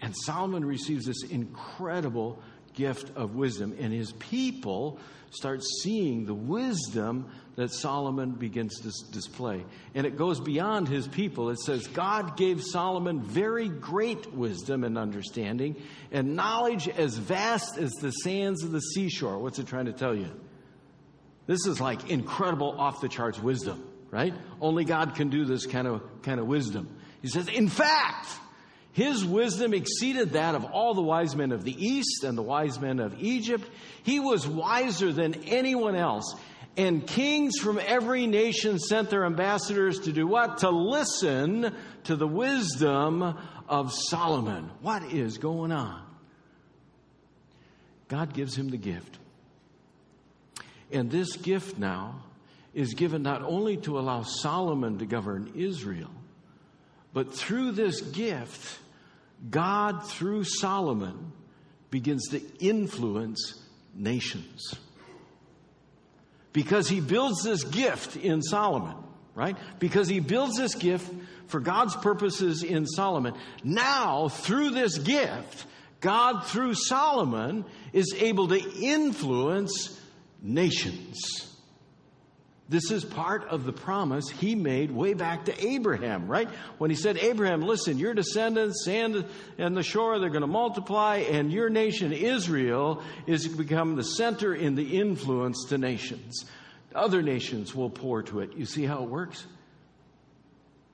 And 0.00 0.16
Solomon 0.24 0.64
receives 0.64 1.06
this 1.06 1.22
incredible 1.30 2.42
gift 2.74 3.16
of 3.16 3.34
wisdom, 3.34 3.76
and 3.78 3.92
his 3.92 4.12
people 4.12 4.98
start 5.30 5.62
seeing 5.82 6.26
the 6.26 6.34
wisdom 6.34 7.30
that 7.56 7.70
Solomon 7.70 8.32
begins 8.32 8.80
to 8.80 9.12
display. 9.12 9.64
And 9.94 10.06
it 10.06 10.16
goes 10.16 10.40
beyond 10.40 10.88
his 10.88 11.06
people. 11.06 11.50
It 11.50 11.58
says, 11.58 11.86
God 11.86 12.36
gave 12.36 12.62
Solomon 12.62 13.22
very 13.22 13.68
great 13.68 14.32
wisdom 14.32 14.84
and 14.84 14.96
understanding, 14.96 15.76
and 16.10 16.34
knowledge 16.34 16.88
as 16.88 17.16
vast 17.16 17.78
as 17.78 17.90
the 17.92 18.10
sands 18.10 18.62
of 18.62 18.72
the 18.72 18.80
seashore. 18.80 19.38
What's 19.38 19.58
it 19.58 19.66
trying 19.66 19.86
to 19.86 19.92
tell 19.92 20.14
you? 20.14 20.30
This 21.46 21.66
is 21.66 21.80
like 21.80 22.10
incredible 22.10 22.74
off 22.78 23.00
the 23.00 23.08
charts 23.08 23.38
wisdom, 23.38 23.82
right? 24.10 24.34
Only 24.60 24.84
God 24.84 25.14
can 25.14 25.28
do 25.28 25.44
this 25.44 25.66
kind 25.66 25.86
of, 25.86 26.02
kind 26.22 26.40
of 26.40 26.46
wisdom. 26.46 26.88
He 27.20 27.28
says, 27.28 27.48
in 27.48 27.68
fact, 27.68 28.28
his 28.92 29.24
wisdom 29.24 29.72
exceeded 29.72 30.32
that 30.32 30.54
of 30.54 30.66
all 30.66 30.94
the 30.94 31.02
wise 31.02 31.34
men 31.34 31.52
of 31.52 31.64
the 31.64 31.74
East 31.86 32.24
and 32.24 32.36
the 32.36 32.42
wise 32.42 32.78
men 32.78 33.00
of 33.00 33.18
Egypt. 33.22 33.68
He 34.02 34.20
was 34.20 34.46
wiser 34.46 35.12
than 35.12 35.44
anyone 35.44 35.96
else. 35.96 36.34
And 36.76 37.06
kings 37.06 37.58
from 37.58 37.80
every 37.84 38.26
nation 38.26 38.78
sent 38.78 39.10
their 39.10 39.24
ambassadors 39.24 40.00
to 40.00 40.12
do 40.12 40.26
what? 40.26 40.58
To 40.58 40.70
listen 40.70 41.74
to 42.04 42.16
the 42.16 42.26
wisdom 42.26 43.38
of 43.68 43.92
Solomon. 43.92 44.70
What 44.80 45.04
is 45.12 45.38
going 45.38 45.72
on? 45.72 46.02
God 48.08 48.34
gives 48.34 48.54
him 48.56 48.68
the 48.68 48.76
gift. 48.76 49.18
And 50.90 51.10
this 51.10 51.36
gift 51.36 51.78
now 51.78 52.22
is 52.74 52.92
given 52.92 53.22
not 53.22 53.42
only 53.42 53.78
to 53.78 53.98
allow 53.98 54.22
Solomon 54.22 54.98
to 54.98 55.06
govern 55.06 55.52
Israel, 55.54 56.10
but 57.14 57.34
through 57.34 57.72
this 57.72 58.00
gift, 58.00 58.78
God, 59.50 60.06
through 60.06 60.44
Solomon, 60.44 61.32
begins 61.90 62.28
to 62.28 62.40
influence 62.58 63.60
nations. 63.94 64.74
Because 66.52 66.88
he 66.88 67.00
builds 67.00 67.42
this 67.42 67.64
gift 67.64 68.16
in 68.16 68.42
Solomon, 68.42 68.96
right? 69.34 69.56
Because 69.78 70.08
he 70.08 70.20
builds 70.20 70.56
this 70.56 70.74
gift 70.74 71.10
for 71.48 71.60
God's 71.60 71.96
purposes 71.96 72.62
in 72.62 72.86
Solomon. 72.86 73.34
Now, 73.64 74.28
through 74.28 74.70
this 74.70 74.98
gift, 74.98 75.66
God, 76.00 76.46
through 76.46 76.74
Solomon, 76.74 77.64
is 77.92 78.14
able 78.18 78.48
to 78.48 78.60
influence 78.80 79.98
nations. 80.40 81.51
This 82.72 82.90
is 82.90 83.04
part 83.04 83.46
of 83.48 83.66
the 83.66 83.72
promise 83.72 84.30
he 84.30 84.54
made 84.54 84.90
way 84.90 85.12
back 85.12 85.44
to 85.44 85.64
Abraham, 85.66 86.26
right? 86.26 86.48
When 86.78 86.88
he 86.88 86.96
said, 86.96 87.18
Abraham, 87.18 87.60
listen, 87.60 87.98
your 87.98 88.14
descendants, 88.14 88.82
sand 88.86 89.26
and 89.58 89.76
the 89.76 89.82
shore, 89.82 90.18
they're 90.18 90.30
going 90.30 90.40
to 90.40 90.46
multiply, 90.46 91.16
and 91.16 91.52
your 91.52 91.68
nation, 91.68 92.14
Israel, 92.14 93.02
is 93.26 93.42
to 93.42 93.50
become 93.50 93.96
the 93.96 94.02
center 94.02 94.54
in 94.54 94.74
the 94.74 94.98
influence 94.98 95.66
to 95.68 95.76
nations. 95.76 96.46
Other 96.94 97.20
nations 97.20 97.74
will 97.74 97.90
pour 97.90 98.22
to 98.22 98.40
it. 98.40 98.56
You 98.56 98.64
see 98.64 98.86
how 98.86 99.02
it 99.02 99.10
works? 99.10 99.46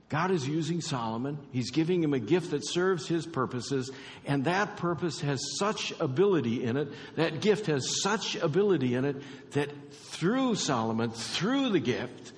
God 0.09 0.31
is 0.31 0.47
using 0.47 0.81
Solomon. 0.81 1.37
He's 1.51 1.69
giving 1.69 2.03
him 2.03 2.15
a 2.15 2.19
gift 2.19 2.49
that 2.49 2.67
serves 2.67 3.07
his 3.07 3.27
purposes, 3.27 3.91
and 4.25 4.45
that 4.45 4.75
purpose 4.75 5.21
has 5.21 5.39
such 5.57 5.93
ability 5.99 6.63
in 6.63 6.77
it, 6.77 6.89
that 7.15 7.41
gift 7.41 7.67
has 7.67 8.01
such 8.01 8.35
ability 8.35 8.95
in 8.95 9.05
it, 9.05 9.17
that 9.51 9.69
through 9.93 10.55
Solomon, 10.55 11.11
through 11.11 11.69
the 11.69 11.79
gift, 11.79 12.33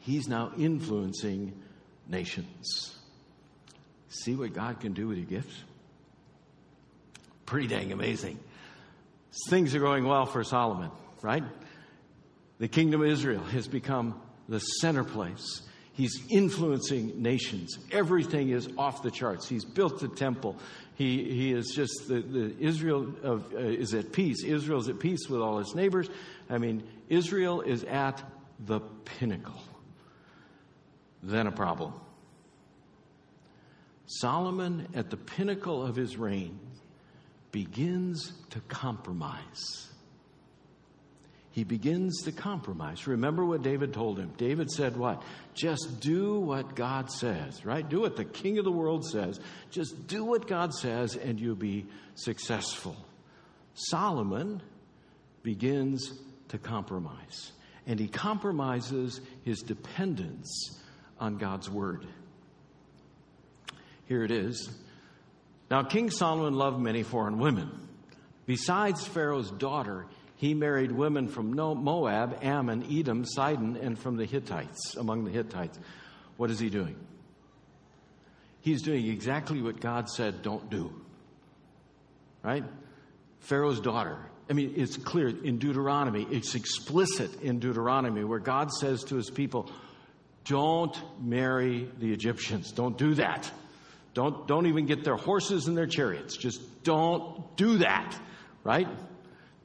he's 0.00 0.26
now 0.26 0.50
influencing 0.58 1.52
nations. 2.08 2.96
See 4.08 4.34
what 4.34 4.52
God 4.52 4.80
can 4.80 4.92
do 4.92 5.06
with 5.06 5.16
your 5.16 5.26
gifts? 5.26 5.54
Pretty 7.46 7.68
dang 7.68 7.92
amazing. 7.92 8.38
Things 9.48 9.76
are 9.76 9.80
going 9.80 10.04
well 10.04 10.26
for 10.26 10.42
Solomon, 10.42 10.90
right? 11.22 11.44
The 12.58 12.68
kingdom 12.68 13.00
of 13.00 13.06
Israel 13.06 13.44
has 13.44 13.68
become 13.68 14.20
the 14.48 14.58
center 14.58 15.04
place 15.04 15.62
He's 15.94 16.22
influencing 16.30 17.20
nations. 17.20 17.78
Everything 17.90 18.48
is 18.48 18.68
off 18.78 19.02
the 19.02 19.10
charts. 19.10 19.46
He's 19.46 19.64
built 19.64 20.00
the 20.00 20.08
temple. 20.08 20.56
He, 20.94 21.24
he 21.24 21.52
is 21.52 21.72
just 21.74 22.08
the, 22.08 22.20
the 22.20 22.54
Israel 22.58 23.14
of, 23.22 23.52
uh, 23.52 23.58
is 23.58 23.92
at 23.92 24.12
peace. 24.12 24.42
Israel 24.42 24.80
is 24.80 24.88
at 24.88 24.98
peace 24.98 25.28
with 25.28 25.40
all 25.40 25.58
its 25.58 25.74
neighbors. 25.74 26.08
I 26.48 26.58
mean, 26.58 26.82
Israel 27.08 27.60
is 27.60 27.84
at 27.84 28.22
the 28.58 28.80
pinnacle. 28.80 29.62
Then 31.22 31.46
a 31.46 31.52
problem. 31.52 31.92
Solomon, 34.06 34.88
at 34.94 35.10
the 35.10 35.16
pinnacle 35.16 35.84
of 35.84 35.94
his 35.94 36.16
reign, 36.16 36.58
begins 37.50 38.32
to 38.50 38.60
compromise 38.60 39.91
he 41.52 41.64
begins 41.64 42.22
to 42.22 42.32
compromise. 42.32 43.06
Remember 43.06 43.44
what 43.44 43.62
David 43.62 43.92
told 43.92 44.18
him. 44.18 44.32
David 44.38 44.70
said, 44.70 44.96
What? 44.96 45.22
Just 45.54 46.00
do 46.00 46.40
what 46.40 46.74
God 46.74 47.10
says, 47.10 47.64
right? 47.64 47.86
Do 47.86 48.00
what 48.00 48.16
the 48.16 48.24
king 48.24 48.58
of 48.58 48.64
the 48.64 48.72
world 48.72 49.04
says. 49.04 49.38
Just 49.70 50.06
do 50.06 50.24
what 50.24 50.46
God 50.46 50.72
says, 50.72 51.14
and 51.14 51.38
you'll 51.38 51.54
be 51.54 51.86
successful. 52.14 52.96
Solomon 53.74 54.62
begins 55.42 56.12
to 56.48 56.58
compromise, 56.58 57.52
and 57.86 58.00
he 58.00 58.08
compromises 58.08 59.20
his 59.44 59.60
dependence 59.60 60.80
on 61.20 61.36
God's 61.36 61.68
word. 61.68 62.06
Here 64.06 64.24
it 64.24 64.30
is. 64.30 64.70
Now, 65.70 65.82
King 65.82 66.10
Solomon 66.10 66.54
loved 66.54 66.80
many 66.80 67.02
foreign 67.02 67.38
women. 67.38 67.70
Besides 68.46 69.06
Pharaoh's 69.06 69.50
daughter, 69.50 70.06
he 70.42 70.54
married 70.54 70.90
women 70.90 71.28
from 71.28 71.54
Moab, 71.54 72.40
Ammon, 72.42 72.84
Edom, 72.90 73.24
Sidon, 73.24 73.76
and 73.76 73.96
from 73.96 74.16
the 74.16 74.24
Hittites, 74.24 74.96
among 74.96 75.22
the 75.22 75.30
Hittites. 75.30 75.78
What 76.36 76.50
is 76.50 76.58
he 76.58 76.68
doing? 76.68 76.96
He's 78.60 78.82
doing 78.82 79.06
exactly 79.06 79.62
what 79.62 79.78
God 79.80 80.08
said 80.08 80.42
don't 80.42 80.68
do. 80.68 81.00
Right? 82.42 82.64
Pharaoh's 83.38 83.78
daughter. 83.78 84.18
I 84.50 84.54
mean, 84.54 84.74
it's 84.76 84.96
clear 84.96 85.28
in 85.28 85.58
Deuteronomy, 85.58 86.26
it's 86.28 86.56
explicit 86.56 87.40
in 87.42 87.60
Deuteronomy 87.60 88.24
where 88.24 88.40
God 88.40 88.72
says 88.72 89.04
to 89.04 89.14
his 89.14 89.30
people, 89.30 89.70
don't 90.44 91.00
marry 91.20 91.88
the 92.00 92.12
Egyptians. 92.12 92.72
Don't 92.72 92.98
do 92.98 93.14
that. 93.14 93.48
Don't, 94.12 94.48
don't 94.48 94.66
even 94.66 94.86
get 94.86 95.04
their 95.04 95.14
horses 95.14 95.68
and 95.68 95.78
their 95.78 95.86
chariots. 95.86 96.36
Just 96.36 96.82
don't 96.82 97.56
do 97.56 97.78
that. 97.78 98.18
Right? 98.64 98.88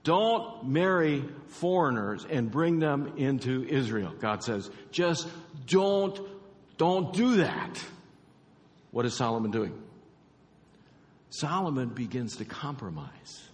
Don't 0.07 0.69
marry 0.69 1.21
foreigners 1.47 2.25
and 2.29 2.49
bring 2.49 2.79
them 2.79 3.15
into 3.17 3.67
Israel. 3.67 4.13
God 4.17 4.41
says, 4.41 4.71
just 4.89 5.27
don't, 5.65 6.17
don't 6.77 7.11
do 7.11 7.35
that. 7.37 7.83
What 8.91 9.05
is 9.05 9.13
Solomon 9.15 9.51
doing? 9.51 9.77
Solomon 11.29 11.89
begins 11.89 12.37
to 12.37 12.45
compromise. 12.45 13.49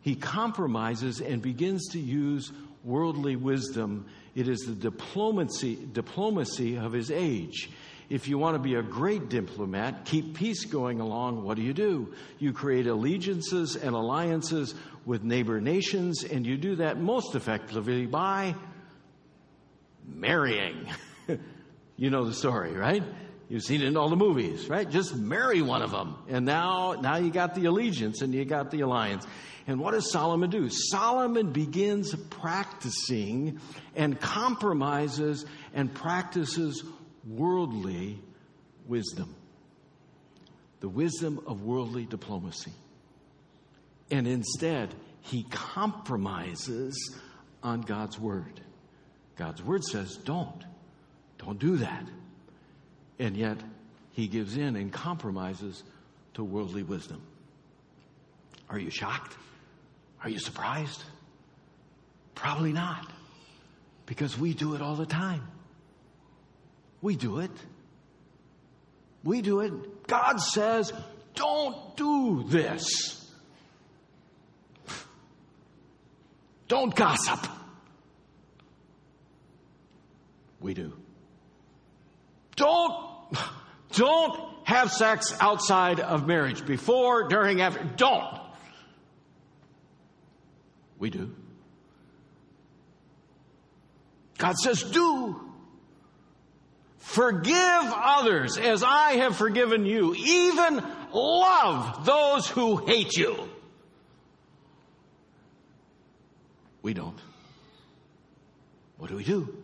He 0.00 0.16
compromises 0.16 1.20
and 1.20 1.40
begins 1.40 1.90
to 1.92 2.00
use 2.00 2.50
worldly 2.82 3.36
wisdom. 3.36 4.06
It 4.34 4.48
is 4.48 4.62
the 4.66 4.74
diplomacy, 4.74 5.76
diplomacy 5.92 6.78
of 6.78 6.94
his 6.94 7.12
age. 7.12 7.70
If 8.08 8.28
you 8.28 8.38
want 8.38 8.54
to 8.56 8.62
be 8.62 8.74
a 8.74 8.82
great 8.82 9.28
diplomat, 9.28 10.04
keep 10.04 10.34
peace 10.34 10.64
going 10.64 11.00
along, 11.00 11.42
what 11.42 11.56
do 11.56 11.62
you 11.62 11.72
do? 11.72 12.14
You 12.38 12.52
create 12.52 12.86
allegiances 12.86 13.76
and 13.76 13.94
alliances 13.94 14.74
with 15.04 15.24
neighbor 15.24 15.60
nations, 15.60 16.24
and 16.24 16.46
you 16.46 16.56
do 16.56 16.76
that 16.76 16.98
most 16.98 17.34
effectively 17.34 18.06
by 18.06 18.54
marrying. 20.06 20.88
you 21.96 22.10
know 22.10 22.24
the 22.24 22.34
story, 22.34 22.72
right? 22.72 23.02
You've 23.48 23.62
seen 23.62 23.82
it 23.82 23.86
in 23.86 23.96
all 23.96 24.08
the 24.08 24.16
movies, 24.16 24.68
right? 24.68 24.88
Just 24.88 25.14
marry 25.14 25.62
one 25.62 25.82
of 25.82 25.92
them. 25.92 26.16
And 26.28 26.44
now, 26.44 26.96
now 27.00 27.16
you 27.16 27.30
got 27.30 27.54
the 27.54 27.66
allegiance 27.66 28.20
and 28.22 28.34
you 28.34 28.44
got 28.44 28.72
the 28.72 28.80
alliance. 28.80 29.24
And 29.68 29.80
what 29.80 29.92
does 29.92 30.10
Solomon 30.10 30.50
do? 30.50 30.68
Solomon 30.68 31.52
begins 31.52 32.14
practicing 32.14 33.60
and 33.94 34.20
compromises 34.20 35.44
and 35.74 35.92
practices 35.92 36.84
worldly 37.28 38.20
wisdom. 38.86 39.34
The 40.80 40.88
wisdom 40.88 41.40
of 41.46 41.62
worldly 41.62 42.04
diplomacy. 42.04 42.72
And 44.10 44.26
instead, 44.26 44.94
he 45.22 45.44
compromises 45.50 47.16
on 47.62 47.80
God's 47.80 48.18
word. 48.18 48.60
God's 49.36 49.62
word 49.62 49.84
says, 49.84 50.16
don't. 50.16 50.64
Don't 51.38 51.58
do 51.58 51.78
that. 51.78 52.06
And 53.18 53.36
yet, 53.36 53.58
he 54.12 54.28
gives 54.28 54.56
in 54.56 54.76
and 54.76 54.92
compromises 54.92 55.82
to 56.34 56.44
worldly 56.44 56.82
wisdom. 56.82 57.22
Are 58.68 58.78
you 58.78 58.90
shocked? 58.90 59.36
Are 60.22 60.28
you 60.28 60.38
surprised? 60.38 61.02
Probably 62.34 62.72
not. 62.72 63.10
Because 64.06 64.38
we 64.38 64.54
do 64.54 64.74
it 64.74 64.82
all 64.82 64.96
the 64.96 65.06
time. 65.06 65.42
We 67.06 67.14
do 67.14 67.38
it. 67.38 67.52
We 69.22 69.40
do 69.40 69.60
it. 69.60 70.08
God 70.08 70.40
says, 70.40 70.92
don't 71.36 71.96
do 71.96 72.42
this. 72.48 73.30
Don't 76.66 76.92
gossip. 76.92 77.46
We 80.58 80.74
do. 80.74 80.94
Don't, 82.56 83.38
don't 83.92 84.40
have 84.64 84.90
sex 84.90 85.32
outside 85.38 86.00
of 86.00 86.26
marriage. 86.26 86.66
Before, 86.66 87.28
during, 87.28 87.60
after. 87.60 87.84
Don't. 87.84 88.36
We 90.98 91.10
do. 91.10 91.32
God 94.38 94.56
says, 94.56 94.82
do. 94.82 95.45
Forgive 97.06 97.84
others 97.84 98.58
as 98.58 98.82
I 98.82 99.12
have 99.12 99.36
forgiven 99.36 99.86
you. 99.86 100.12
Even 100.16 100.82
love 101.14 102.04
those 102.04 102.48
who 102.48 102.84
hate 102.84 103.16
you. 103.16 103.48
We 106.82 106.94
don't. 106.94 107.18
What 108.98 109.08
do 109.08 109.16
we 109.16 109.22
do? 109.22 109.56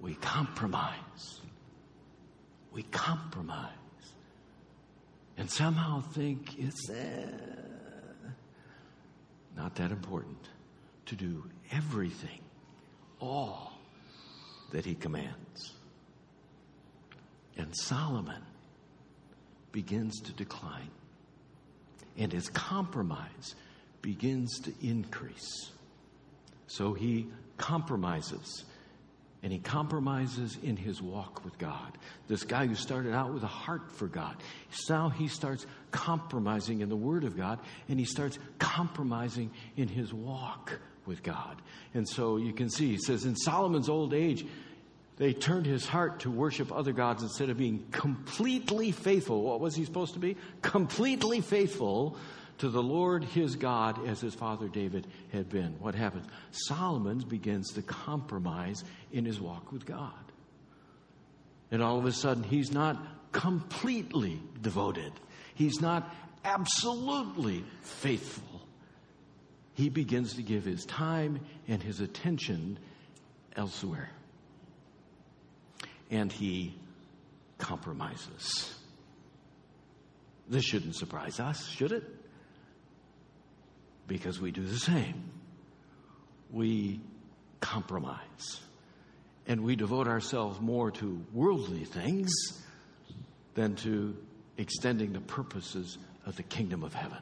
We 0.00 0.14
compromise. 0.14 1.40
We 2.72 2.82
compromise. 2.82 3.70
And 5.38 5.48
somehow 5.48 6.00
think 6.00 6.58
it's 6.58 6.90
uh, 6.90 7.28
not 9.56 9.76
that 9.76 9.92
important 9.92 10.48
to 11.06 11.14
do 11.14 11.44
everything, 11.70 12.40
all 13.20 13.75
that 14.76 14.84
he 14.84 14.94
commands. 14.94 15.72
And 17.56 17.74
Solomon 17.74 18.42
begins 19.72 20.20
to 20.20 20.34
decline, 20.34 20.90
and 22.18 22.30
his 22.30 22.50
compromise 22.50 23.54
begins 24.02 24.60
to 24.60 24.74
increase. 24.82 25.70
So 26.66 26.92
he 26.92 27.26
compromises 27.56 28.66
and 29.42 29.50
he 29.50 29.58
compromises 29.60 30.58
in 30.62 30.76
his 30.76 31.00
walk 31.00 31.42
with 31.42 31.56
God. 31.56 31.96
This 32.28 32.42
guy 32.42 32.66
who 32.66 32.74
started 32.74 33.14
out 33.14 33.32
with 33.32 33.44
a 33.44 33.46
heart 33.46 33.92
for 33.92 34.08
God, 34.08 34.36
now 34.90 35.08
he 35.08 35.28
starts 35.28 35.64
compromising 35.90 36.82
in 36.82 36.90
the 36.90 36.96
Word 36.96 37.24
of 37.24 37.34
God, 37.34 37.60
and 37.88 37.98
he 37.98 38.04
starts 38.04 38.38
compromising 38.58 39.50
in 39.76 39.88
his 39.88 40.12
walk 40.12 40.78
with 41.06 41.22
God. 41.22 41.60
And 41.94 42.08
so 42.08 42.36
you 42.36 42.52
can 42.52 42.70
see, 42.70 42.92
he 42.92 42.98
says, 42.98 43.24
in 43.24 43.36
Solomon's 43.36 43.88
old 43.88 44.12
age, 44.12 44.46
they 45.16 45.32
turned 45.32 45.66
his 45.66 45.86
heart 45.86 46.20
to 46.20 46.30
worship 46.30 46.70
other 46.70 46.92
gods 46.92 47.22
instead 47.22 47.48
of 47.48 47.56
being 47.56 47.86
completely 47.90 48.92
faithful. 48.92 49.42
What 49.42 49.60
was 49.60 49.74
he 49.74 49.84
supposed 49.84 50.12
to 50.14 50.18
be? 50.18 50.36
Completely 50.60 51.40
faithful 51.40 52.16
to 52.58 52.68
the 52.68 52.82
Lord 52.82 53.24
his 53.24 53.56
God 53.56 54.06
as 54.06 54.20
his 54.20 54.34
father 54.34 54.68
David 54.68 55.06
had 55.32 55.48
been. 55.48 55.76
What 55.78 55.94
happens? 55.94 56.26
Solomon 56.50 57.18
begins 57.20 57.72
to 57.74 57.82
compromise 57.82 58.84
in 59.12 59.24
his 59.24 59.40
walk 59.40 59.72
with 59.72 59.86
God. 59.86 60.12
And 61.70 61.82
all 61.82 61.98
of 61.98 62.06
a 62.06 62.12
sudden, 62.12 62.42
he's 62.42 62.70
not 62.70 62.96
completely 63.32 64.40
devoted, 64.60 65.12
he's 65.54 65.80
not 65.80 66.14
absolutely 66.44 67.64
faithful. 67.82 68.65
He 69.76 69.88
begins 69.88 70.34
to 70.34 70.42
give 70.42 70.64
his 70.64 70.84
time 70.84 71.40
and 71.68 71.80
his 71.80 72.00
attention 72.00 72.78
elsewhere. 73.54 74.10
And 76.10 76.32
he 76.32 76.74
compromises. 77.58 78.74
This 80.48 80.64
shouldn't 80.64 80.96
surprise 80.96 81.38
us, 81.38 81.66
should 81.68 81.92
it? 81.92 82.04
because 84.06 84.40
we 84.40 84.50
do 84.50 84.64
the 84.64 84.78
same. 84.78 85.30
We 86.50 87.00
compromise 87.60 88.60
and 89.46 89.62
we 89.62 89.76
devote 89.76 90.08
ourselves 90.08 90.60
more 90.60 90.90
to 90.90 91.24
worldly 91.32 91.84
things 91.84 92.30
than 93.54 93.74
to 93.76 94.16
extending 94.56 95.12
the 95.12 95.20
purposes 95.20 95.98
of 96.24 96.36
the 96.36 96.42
kingdom 96.42 96.82
of 96.82 96.94
heaven. 96.94 97.18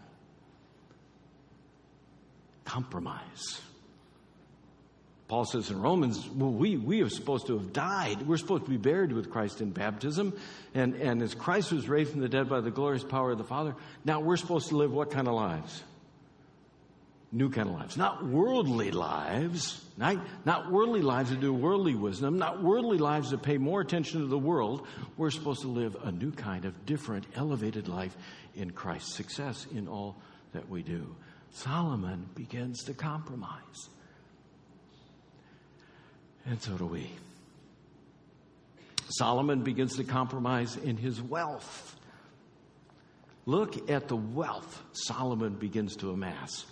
Compromise. 2.75 3.61
Paul 5.29 5.45
says 5.45 5.71
in 5.71 5.81
Romans, 5.81 6.29
well, 6.29 6.51
we, 6.51 6.77
we 6.77 7.03
are 7.03 7.09
supposed 7.09 7.47
to 7.47 7.57
have 7.57 7.73
died. 7.73 8.27
We're 8.27 8.37
supposed 8.37 8.65
to 8.65 8.71
be 8.71 8.79
buried 8.79 9.13
with 9.13 9.31
Christ 9.31 9.61
in 9.61 9.71
baptism. 9.71 10.37
And, 10.75 10.97
and 10.97 11.23
as 11.23 11.35
Christ 11.35 11.71
was 11.71 11.89
raised 11.89 12.11
from 12.11 12.21
the 12.21 12.29
dead 12.29 12.49
by 12.49 12.61
the 12.61 12.73
glorious 12.73 13.05
power 13.05 13.31
of 13.31 13.39
the 13.39 13.45
Father, 13.45 13.77
now 14.05 14.19
we're 14.19 14.37
supposed 14.37 14.71
to 14.71 14.77
live 14.77 14.91
what 14.91 15.13
kind 15.13 15.29
of 15.29 15.35
lives? 15.35 15.85
new 17.31 17.49
kind 17.49 17.69
of 17.69 17.77
lives. 17.77 17.97
Not 17.97 18.25
worldly 18.25 18.91
lives, 18.91 19.85
not, 19.97 20.19
not 20.45 20.71
worldly 20.71 21.03
lives 21.03 21.31
that 21.31 21.41
do 21.41 21.53
worldly 21.53 21.95
wisdom, 21.95 22.39
not 22.39 22.61
worldly 22.61 22.99
lives 22.99 23.31
that 23.31 23.43
pay 23.43 23.59
more 23.59 23.81
attention 23.81 24.21
to 24.21 24.27
the 24.27 24.39
world. 24.39 24.87
We're 25.17 25.31
supposed 25.31 25.63
to 25.63 25.69
live 25.69 25.97
a 26.03 26.11
new 26.11 26.33
kind 26.33 26.65
of 26.65 26.87
different, 26.87 27.27
elevated 27.37 27.89
life 27.89 28.17
in 28.55 28.71
Christ's 28.71 29.15
Success 29.15 29.67
in 29.75 29.87
all 29.87 30.17
that 30.53 30.69
we 30.69 30.83
do. 30.83 31.15
Solomon 31.55 32.29
begins 32.35 32.85
to 32.85 32.95
compromise. 32.95 33.89
And 36.47 36.61
so 36.63 36.77
do 36.77 36.87
we. 36.87 37.11
Solomon 39.09 39.63
begins 39.63 39.97
to 39.97 40.05
compromise 40.05 40.77
in 40.77 40.97
his 40.97 41.23
wealth. 41.23 41.97
Look 43.47 43.91
at 43.91 44.09
the 44.09 44.17
wealth 44.17 44.83
Solomon 44.93 45.55
begins 45.55 45.97
to 45.97 46.11
amass 46.11 46.67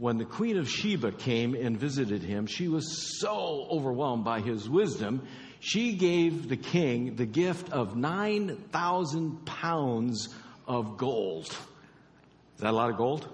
when 0.00 0.16
the 0.16 0.24
Queen 0.24 0.56
of 0.56 0.66
Sheba 0.66 1.12
came 1.12 1.54
and 1.54 1.78
visited 1.78 2.22
him, 2.22 2.46
she 2.46 2.68
was 2.68 3.20
so 3.20 3.66
overwhelmed 3.70 4.24
by 4.24 4.40
his 4.40 4.66
wisdom, 4.66 5.28
she 5.60 5.92
gave 5.92 6.48
the 6.48 6.56
king 6.56 7.16
the 7.16 7.26
gift 7.26 7.70
of 7.70 7.96
9,000 7.96 9.44
pounds 9.44 10.34
of 10.66 10.96
gold. 10.96 11.48
Is 11.48 12.60
that 12.60 12.70
a 12.70 12.72
lot 12.72 12.88
of 12.88 12.96
gold? 12.96 13.28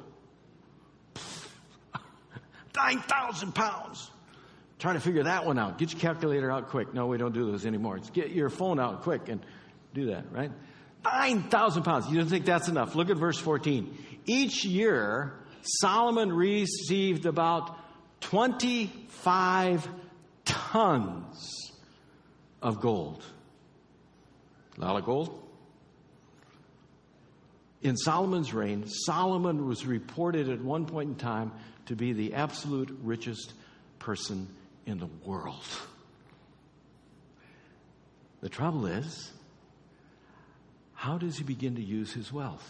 9,000 2.77 3.55
pounds. 3.55 4.11
Trying 4.79 4.95
to 4.95 5.01
figure 5.01 5.23
that 5.23 5.47
one 5.47 5.59
out. 5.59 5.79
Get 5.79 5.93
your 5.93 6.01
calculator 6.01 6.51
out 6.51 6.69
quick. 6.69 6.93
No, 6.93 7.07
we 7.07 7.17
don't 7.17 7.33
do 7.33 7.51
those 7.51 7.65
anymore. 7.65 7.99
Get 8.13 8.31
your 8.31 8.51
phone 8.51 8.79
out 8.79 9.03
quick 9.03 9.29
and 9.29 9.41
do 9.95 10.07
that, 10.07 10.31
right? 10.31 10.51
9,000 11.05 11.83
pounds. 11.83 12.11
You 12.11 12.19
don't 12.19 12.29
think 12.29 12.45
that's 12.45 12.69
enough. 12.69 12.95
Look 12.95 13.09
at 13.09 13.17
verse 13.17 13.39
14. 13.39 13.97
Each 14.27 14.65
year, 14.65 15.35
Solomon 15.63 16.31
received 16.33 17.27
about 17.27 17.79
25 18.21 19.89
tons 20.45 21.73
of 22.61 22.81
gold. 22.81 23.25
A 24.77 24.81
lot 24.81 24.97
of 24.97 25.05
gold. 25.05 25.43
In 27.83 27.97
Solomon's 27.97 28.53
reign, 28.53 28.85
Solomon 28.87 29.67
was 29.67 29.87
reported 29.87 30.49
at 30.49 30.61
one 30.61 30.87
point 30.87 31.11
in 31.11 31.15
time 31.15 31.53
to 31.87 31.97
be 31.97 32.13
the 32.13 32.35
absolute 32.35 32.97
richest 33.03 33.53
person 33.99 34.49
in 34.87 34.99
the 34.99 35.09
world. 35.25 35.65
The 38.41 38.49
trouble 38.49 38.87
is, 38.87 39.33
how 40.95 41.19
does 41.19 41.37
he 41.37 41.45
begin 41.45 41.77
to 41.77 41.83
use 41.83 42.13
his 42.13 42.33
wealth? 42.33 42.69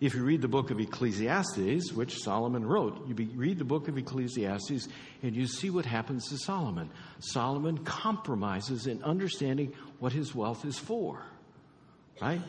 If 0.00 0.14
you 0.14 0.24
read 0.24 0.40
the 0.40 0.48
book 0.48 0.70
of 0.70 0.80
Ecclesiastes, 0.80 1.92
which 1.92 2.16
Solomon 2.22 2.64
wrote, 2.64 3.06
you 3.06 3.14
read 3.36 3.58
the 3.58 3.66
book 3.66 3.86
of 3.86 3.98
Ecclesiastes 3.98 4.88
and 5.22 5.36
you 5.36 5.46
see 5.46 5.68
what 5.68 5.84
happens 5.84 6.28
to 6.30 6.38
Solomon. 6.38 6.88
Solomon 7.18 7.76
compromises 7.84 8.86
in 8.86 9.02
understanding 9.02 9.74
what 9.98 10.12
his 10.12 10.34
wealth 10.34 10.64
is 10.64 10.78
for, 10.78 11.22
right? 12.22 12.40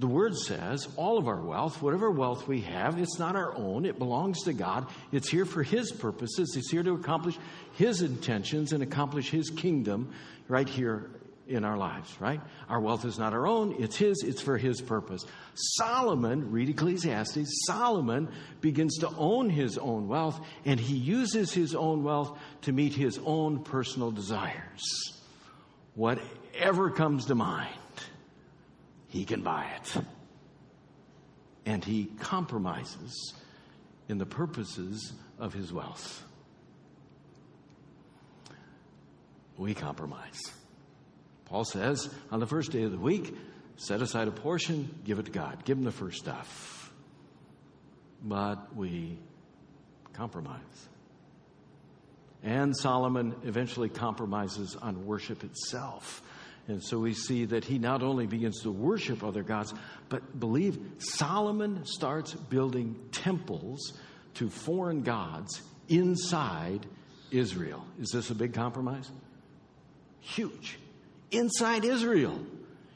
The 0.00 0.06
word 0.06 0.36
says 0.36 0.86
all 0.96 1.18
of 1.18 1.26
our 1.26 1.40
wealth, 1.40 1.82
whatever 1.82 2.10
wealth 2.10 2.46
we 2.46 2.60
have, 2.60 2.98
it's 2.98 3.18
not 3.18 3.34
our 3.34 3.54
own. 3.56 3.84
It 3.84 3.98
belongs 3.98 4.42
to 4.44 4.52
God. 4.52 4.86
It's 5.10 5.28
here 5.28 5.44
for 5.44 5.64
His 5.64 5.90
purposes. 5.90 6.54
It's 6.56 6.70
here 6.70 6.84
to 6.84 6.94
accomplish 6.94 7.36
His 7.72 8.02
intentions 8.02 8.72
and 8.72 8.82
accomplish 8.82 9.30
His 9.30 9.50
kingdom 9.50 10.12
right 10.46 10.68
here 10.68 11.10
in 11.48 11.64
our 11.64 11.76
lives, 11.76 12.14
right? 12.20 12.40
Our 12.68 12.78
wealth 12.78 13.04
is 13.06 13.18
not 13.18 13.32
our 13.32 13.46
own, 13.46 13.74
it's 13.82 13.96
His, 13.96 14.22
it's 14.22 14.40
for 14.40 14.56
His 14.56 14.80
purpose. 14.80 15.24
Solomon, 15.54 16.52
read 16.52 16.68
Ecclesiastes, 16.68 17.48
Solomon 17.66 18.28
begins 18.60 18.98
to 18.98 19.08
own 19.16 19.50
his 19.50 19.78
own 19.78 20.06
wealth, 20.06 20.40
and 20.64 20.78
he 20.78 20.96
uses 20.96 21.52
his 21.52 21.74
own 21.74 22.04
wealth 22.04 22.38
to 22.62 22.72
meet 22.72 22.94
his 22.94 23.18
own 23.24 23.64
personal 23.64 24.10
desires. 24.10 24.84
Whatever 25.94 26.90
comes 26.90 27.26
to 27.26 27.34
mind, 27.34 27.74
he 29.08 29.24
can 29.24 29.42
buy 29.42 29.66
it. 29.76 30.02
And 31.66 31.84
he 31.84 32.06
compromises 32.20 33.34
in 34.08 34.18
the 34.18 34.26
purposes 34.26 35.12
of 35.38 35.52
his 35.52 35.72
wealth. 35.72 36.24
We 39.56 39.74
compromise. 39.74 40.40
Paul 41.46 41.64
says 41.64 42.08
on 42.30 42.40
the 42.40 42.46
first 42.46 42.70
day 42.70 42.82
of 42.82 42.92
the 42.92 42.98
week, 42.98 43.34
set 43.76 44.02
aside 44.02 44.28
a 44.28 44.30
portion, 44.30 45.00
give 45.04 45.18
it 45.18 45.26
to 45.26 45.30
God, 45.30 45.64
give 45.64 45.78
him 45.78 45.84
the 45.84 45.90
first 45.90 46.18
stuff. 46.18 46.92
But 48.22 48.74
we 48.76 49.18
compromise. 50.12 50.60
And 52.42 52.76
Solomon 52.76 53.34
eventually 53.44 53.88
compromises 53.88 54.76
on 54.76 55.06
worship 55.06 55.42
itself. 55.42 56.22
And 56.68 56.82
so 56.82 56.98
we 56.98 57.14
see 57.14 57.46
that 57.46 57.64
he 57.64 57.78
not 57.78 58.02
only 58.02 58.26
begins 58.26 58.62
to 58.62 58.70
worship 58.70 59.24
other 59.24 59.42
gods, 59.42 59.72
but 60.08 60.38
believe 60.38 60.78
Solomon 60.98 61.84
starts 61.86 62.34
building 62.34 62.94
temples 63.10 63.98
to 64.34 64.50
foreign 64.50 65.02
gods 65.02 65.62
inside 65.88 66.86
Israel. 67.30 67.84
Is 67.98 68.10
this 68.10 68.30
a 68.30 68.34
big 68.34 68.52
compromise? 68.52 69.10
Huge 70.20 70.78
inside 71.30 71.84
Israel. 71.84 72.38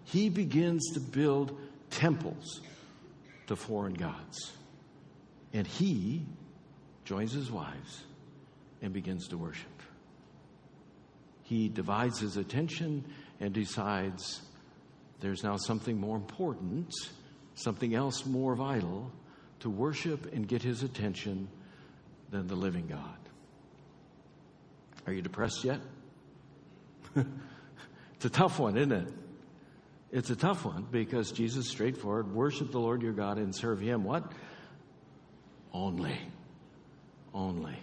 He 0.04 0.28
begins 0.28 0.92
to 0.94 1.00
build 1.00 1.58
temples 1.90 2.61
to 3.46 3.56
foreign 3.56 3.94
gods. 3.94 4.52
And 5.52 5.66
he 5.66 6.24
joins 7.04 7.32
his 7.32 7.50
wives 7.50 8.02
and 8.80 8.92
begins 8.92 9.28
to 9.28 9.37
worship. 9.37 9.66
He 11.42 11.68
divides 11.68 12.20
his 12.20 12.37
attention 12.37 13.04
and 13.42 13.52
decides 13.52 14.40
there's 15.20 15.42
now 15.42 15.57
something 15.57 15.98
more 15.98 16.16
important, 16.16 16.94
something 17.57 17.92
else 17.94 18.24
more 18.24 18.55
vital 18.55 19.11
to 19.61 19.68
worship 19.68 20.33
and 20.33 20.46
get 20.46 20.62
his 20.62 20.85
attention 20.85 21.48
than 22.31 22.46
the 22.46 22.55
living 22.55 22.87
God. 22.87 23.18
Are 25.07 25.12
you 25.12 25.20
depressed 25.20 25.64
yet? 25.64 25.81
It's 28.14 28.26
a 28.26 28.38
tough 28.38 28.61
one, 28.61 28.76
isn't 28.76 28.92
it? 28.92 29.12
It's 30.12 30.31
a 30.31 30.37
tough 30.37 30.64
one 30.64 30.87
because 30.88 31.33
Jesus 31.33 31.66
straightforward 31.66 32.33
worship 32.33 32.70
the 32.70 32.78
Lord 32.78 33.02
your 33.02 33.12
God 33.12 33.38
and 33.38 33.52
serve 33.52 33.81
him 33.81 34.05
what? 34.05 34.31
Only. 35.72 36.16
Only. 37.35 37.76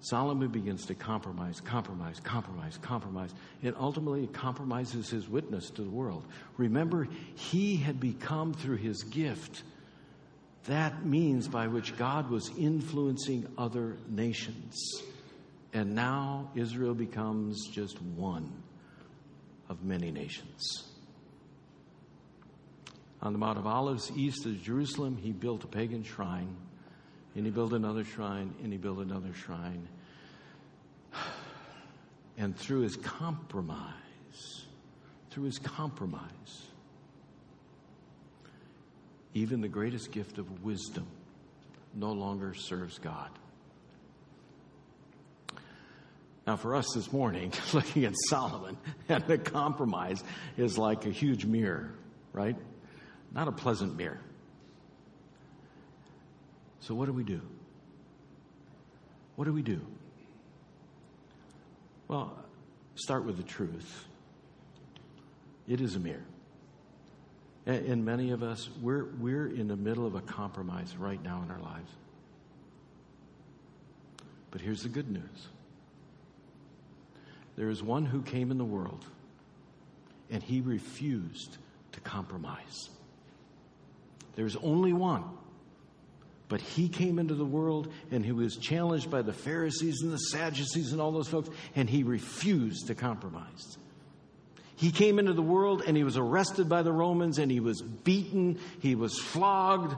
Solomon 0.00 0.48
begins 0.48 0.86
to 0.86 0.94
compromise, 0.94 1.60
compromise, 1.60 2.20
compromise, 2.20 2.78
compromise, 2.80 3.34
and 3.62 3.74
ultimately 3.78 4.28
compromises 4.28 5.10
his 5.10 5.28
witness 5.28 5.70
to 5.70 5.82
the 5.82 5.90
world. 5.90 6.24
Remember, 6.56 7.08
he 7.34 7.76
had 7.76 7.98
become 7.98 8.54
through 8.54 8.76
his 8.76 9.02
gift 9.02 9.62
that 10.68 11.06
means 11.06 11.48
by 11.48 11.66
which 11.66 11.96
God 11.96 12.30
was 12.30 12.50
influencing 12.58 13.46
other 13.56 13.96
nations. 14.06 15.02
And 15.72 15.94
now 15.94 16.50
Israel 16.54 16.94
becomes 16.94 17.66
just 17.68 18.00
one 18.02 18.52
of 19.70 19.82
many 19.82 20.10
nations. 20.10 20.92
On 23.22 23.32
the 23.32 23.38
Mount 23.38 23.58
of 23.58 23.66
Olives, 23.66 24.12
east 24.14 24.44
of 24.44 24.62
Jerusalem, 24.62 25.16
he 25.16 25.32
built 25.32 25.64
a 25.64 25.66
pagan 25.66 26.04
shrine, 26.04 26.54
and 27.38 27.46
he 27.46 27.52
built 27.52 27.72
another 27.72 28.02
shrine, 28.02 28.52
and 28.64 28.72
he 28.72 28.78
built 28.78 28.98
another 28.98 29.32
shrine. 29.32 29.88
And 32.36 32.56
through 32.58 32.80
his 32.80 32.96
compromise, 32.96 34.64
through 35.30 35.44
his 35.44 35.60
compromise, 35.60 36.66
even 39.34 39.60
the 39.60 39.68
greatest 39.68 40.10
gift 40.10 40.38
of 40.38 40.64
wisdom 40.64 41.06
no 41.94 42.10
longer 42.10 42.54
serves 42.54 42.98
God. 42.98 43.30
Now, 46.44 46.56
for 46.56 46.74
us 46.74 46.86
this 46.92 47.12
morning, 47.12 47.52
looking 47.72 48.04
at 48.04 48.14
Solomon 48.28 48.76
and 49.08 49.24
the 49.28 49.38
compromise 49.38 50.24
is 50.56 50.76
like 50.76 51.06
a 51.06 51.10
huge 51.10 51.44
mirror, 51.44 51.94
right? 52.32 52.56
Not 53.32 53.46
a 53.46 53.52
pleasant 53.52 53.94
mirror. 53.94 54.18
So, 56.80 56.94
what 56.94 57.06
do 57.06 57.12
we 57.12 57.24
do? 57.24 57.40
What 59.36 59.44
do 59.44 59.52
we 59.52 59.62
do? 59.62 59.80
Well, 62.08 62.36
start 62.94 63.24
with 63.24 63.36
the 63.36 63.42
truth. 63.42 64.06
It 65.68 65.80
is 65.80 65.94
a 65.94 66.00
mirror. 66.00 66.24
And 67.66 68.04
many 68.04 68.30
of 68.30 68.42
us, 68.42 68.70
we're, 68.80 69.04
we're 69.18 69.46
in 69.46 69.68
the 69.68 69.76
middle 69.76 70.06
of 70.06 70.14
a 70.14 70.22
compromise 70.22 70.96
right 70.96 71.22
now 71.22 71.42
in 71.44 71.50
our 71.50 71.60
lives. 71.60 71.90
But 74.50 74.62
here's 74.62 74.82
the 74.82 74.88
good 74.88 75.10
news 75.10 75.48
there 77.56 77.68
is 77.68 77.82
one 77.82 78.06
who 78.06 78.22
came 78.22 78.50
in 78.50 78.56
the 78.56 78.64
world, 78.64 79.04
and 80.30 80.42
he 80.42 80.60
refused 80.60 81.58
to 81.92 82.00
compromise. 82.00 82.88
There's 84.36 84.56
only 84.56 84.92
one. 84.92 85.24
But 86.48 86.60
he 86.62 86.88
came 86.88 87.18
into 87.18 87.34
the 87.34 87.44
world 87.44 87.92
and 88.10 88.24
he 88.24 88.32
was 88.32 88.56
challenged 88.56 89.10
by 89.10 89.22
the 89.22 89.32
Pharisees 89.32 90.00
and 90.02 90.12
the 90.12 90.18
Sadducees 90.18 90.92
and 90.92 91.00
all 91.00 91.12
those 91.12 91.28
folks, 91.28 91.50
and 91.76 91.88
he 91.88 92.02
refused 92.02 92.86
to 92.86 92.94
compromise. 92.94 93.76
He 94.76 94.90
came 94.90 95.18
into 95.18 95.32
the 95.32 95.42
world 95.42 95.82
and 95.86 95.96
he 95.96 96.04
was 96.04 96.16
arrested 96.16 96.68
by 96.68 96.82
the 96.82 96.92
Romans 96.92 97.38
and 97.38 97.50
he 97.50 97.60
was 97.60 97.82
beaten, 97.82 98.58
he 98.80 98.94
was 98.94 99.18
flogged. 99.18 99.94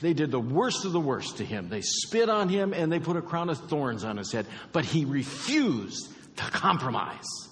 They 0.00 0.12
did 0.12 0.30
the 0.30 0.38
worst 0.38 0.84
of 0.84 0.92
the 0.92 1.00
worst 1.00 1.38
to 1.38 1.44
him. 1.44 1.68
They 1.68 1.80
spit 1.80 2.28
on 2.28 2.48
him 2.48 2.72
and 2.72 2.92
they 2.92 3.00
put 3.00 3.16
a 3.16 3.22
crown 3.22 3.48
of 3.48 3.58
thorns 3.68 4.04
on 4.04 4.16
his 4.16 4.30
head. 4.30 4.46
But 4.70 4.84
he 4.84 5.04
refused 5.04 6.12
to 6.36 6.44
compromise. 6.44 7.47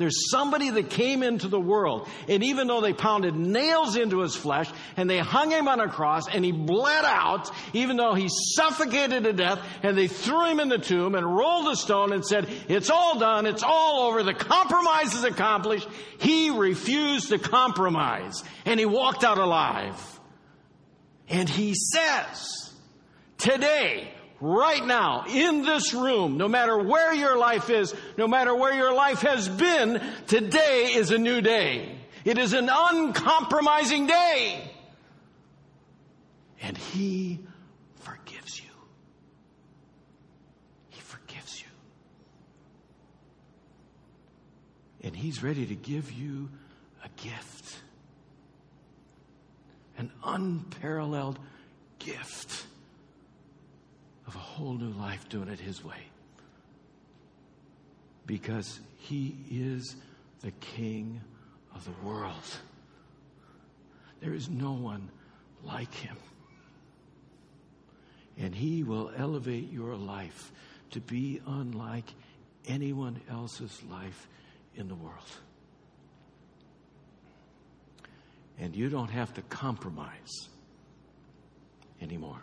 There's 0.00 0.30
somebody 0.30 0.70
that 0.70 0.88
came 0.88 1.22
into 1.22 1.48
the 1.48 1.60
world, 1.60 2.08
and 2.26 2.42
even 2.42 2.68
though 2.68 2.80
they 2.80 2.94
pounded 2.94 3.36
nails 3.36 3.96
into 3.96 4.20
his 4.20 4.34
flesh 4.34 4.70
and 4.96 5.10
they 5.10 5.18
hung 5.18 5.50
him 5.50 5.68
on 5.68 5.78
a 5.78 5.88
cross 5.90 6.26
and 6.26 6.42
he 6.42 6.52
bled 6.52 7.04
out, 7.04 7.50
even 7.74 7.98
though 7.98 8.14
he 8.14 8.30
suffocated 8.30 9.24
to 9.24 9.34
death, 9.34 9.62
and 9.82 9.98
they 9.98 10.08
threw 10.08 10.46
him 10.46 10.58
in 10.58 10.70
the 10.70 10.78
tomb 10.78 11.14
and 11.14 11.26
rolled 11.26 11.66
the 11.66 11.74
stone 11.74 12.14
and 12.14 12.24
said, 12.24 12.48
It's 12.66 12.88
all 12.88 13.18
done, 13.18 13.44
it's 13.44 13.62
all 13.62 14.08
over, 14.08 14.22
the 14.22 14.32
compromise 14.32 15.12
is 15.12 15.24
accomplished, 15.24 15.86
he 16.18 16.48
refused 16.48 17.28
to 17.28 17.38
compromise 17.38 18.42
and 18.64 18.80
he 18.80 18.86
walked 18.86 19.22
out 19.22 19.36
alive. 19.36 20.00
And 21.28 21.46
he 21.46 21.74
says, 21.74 22.72
Today, 23.36 24.14
right 24.40 24.84
now, 24.84 25.24
in 25.28 25.62
this 25.62 25.92
room, 25.92 26.36
no 26.36 26.48
matter 26.48 26.78
where 26.78 27.14
your 27.14 27.36
life 27.36 27.70
is, 27.70 27.94
no 28.16 28.26
matter 28.26 28.54
where 28.54 28.74
your 28.74 28.94
life 28.94 29.20
has 29.22 29.48
been, 29.48 30.02
today 30.26 30.92
is 30.94 31.10
a 31.10 31.18
new 31.18 31.40
day. 31.40 31.96
It 32.24 32.38
is 32.38 32.52
an 32.52 32.70
uncompromising 32.72 34.06
day. 34.06 34.70
And 36.62 36.76
He 36.76 37.40
forgives 37.96 38.60
you. 38.60 38.70
He 40.90 41.00
forgives 41.00 41.60
you. 41.60 41.68
And 45.02 45.16
He's 45.16 45.42
ready 45.42 45.66
to 45.66 45.74
give 45.74 46.12
you 46.12 46.50
a 47.04 47.08
gift. 47.22 47.76
An 49.96 50.10
unparalleled 50.24 51.38
gift 51.98 52.66
of 54.30 54.36
a 54.36 54.38
whole 54.38 54.74
new 54.74 54.90
life 54.90 55.28
doing 55.28 55.48
it 55.48 55.58
His 55.58 55.84
way. 55.84 56.04
because 58.26 58.78
he 58.98 59.34
is 59.50 59.96
the 60.42 60.52
king 60.52 61.20
of 61.74 61.84
the 61.84 62.06
world. 62.06 62.60
There 64.20 64.32
is 64.32 64.48
no 64.48 64.70
one 64.70 65.10
like 65.64 65.92
him. 65.92 66.16
And 68.38 68.54
he 68.54 68.84
will 68.84 69.10
elevate 69.16 69.72
your 69.72 69.96
life 69.96 70.52
to 70.92 71.00
be 71.00 71.40
unlike 71.44 72.06
anyone 72.68 73.20
else's 73.28 73.82
life 73.90 74.28
in 74.76 74.86
the 74.86 74.94
world. 74.94 75.30
And 78.60 78.76
you 78.76 78.90
don't 78.90 79.10
have 79.10 79.34
to 79.34 79.42
compromise 79.42 80.48
anymore. 82.00 82.42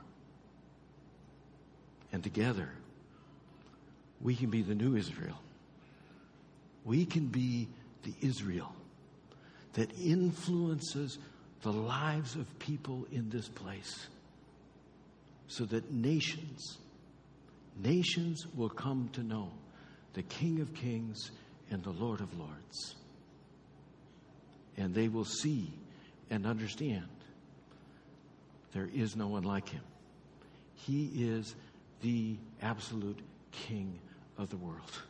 And 2.18 2.24
together, 2.24 2.70
we 4.22 4.34
can 4.34 4.50
be 4.50 4.64
the 4.64 4.74
new 4.74 4.96
Israel. 4.96 5.40
We 6.84 7.06
can 7.06 7.28
be 7.28 7.68
the 8.02 8.16
Israel 8.24 8.74
that 9.74 9.92
influences 10.00 11.20
the 11.62 11.72
lives 11.72 12.34
of 12.34 12.48
people 12.58 13.06
in 13.12 13.30
this 13.30 13.48
place 13.48 14.08
so 15.48 15.66
that 15.66 15.94
nations, 15.94 16.80
nations 17.84 18.48
will 18.56 18.70
come 18.70 19.12
to 19.14 19.22
know 19.22 19.52
the 20.14 20.24
King 20.24 20.60
of 20.60 20.74
Kings 20.74 21.30
and 21.70 21.84
the 21.84 21.92
Lord 21.92 22.20
of 22.20 22.36
Lords. 22.40 22.96
And 24.76 24.92
they 24.96 25.08
will 25.08 25.24
see 25.24 25.72
and 26.32 26.48
understand 26.48 27.06
there 28.74 28.90
is 28.92 29.16
no 29.16 29.28
one 29.28 29.44
like 29.44 29.70
him. 29.70 29.84
He 30.74 31.12
is 31.16 31.54
the 32.02 32.38
absolute 32.62 33.20
King 33.52 34.00
of 34.38 34.50
the 34.50 34.58
world. 34.58 35.02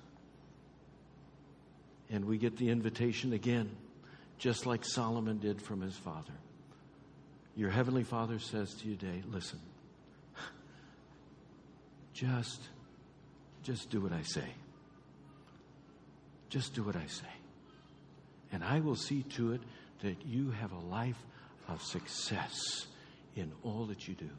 And 2.09 2.25
we 2.25 2.37
get 2.37 2.57
the 2.57 2.69
invitation 2.69 3.33
again, 3.33 3.69
just 4.37 4.65
like 4.65 4.85
Solomon 4.85 5.39
did 5.39 5.61
from 5.61 5.81
his 5.81 5.95
father. 5.95 6.33
Your 7.55 7.69
heavenly 7.69 8.03
father 8.03 8.39
says 8.39 8.73
to 8.75 8.87
you 8.87 8.95
today, 8.95 9.23
listen, 9.29 9.59
just, 12.13 12.61
just 13.63 13.89
do 13.89 13.99
what 13.99 14.13
I 14.13 14.21
say. 14.21 14.47
Just 16.49 16.73
do 16.73 16.83
what 16.83 16.95
I 16.95 17.05
say. 17.07 17.25
And 18.51 18.63
I 18.63 18.79
will 18.79 18.95
see 18.95 19.23
to 19.23 19.53
it 19.53 19.61
that 20.01 20.25
you 20.25 20.51
have 20.51 20.71
a 20.71 20.79
life 20.79 21.21
of 21.67 21.81
success 21.81 22.87
in 23.35 23.51
all 23.63 23.85
that 23.87 24.07
you 24.07 24.13
do. 24.13 24.29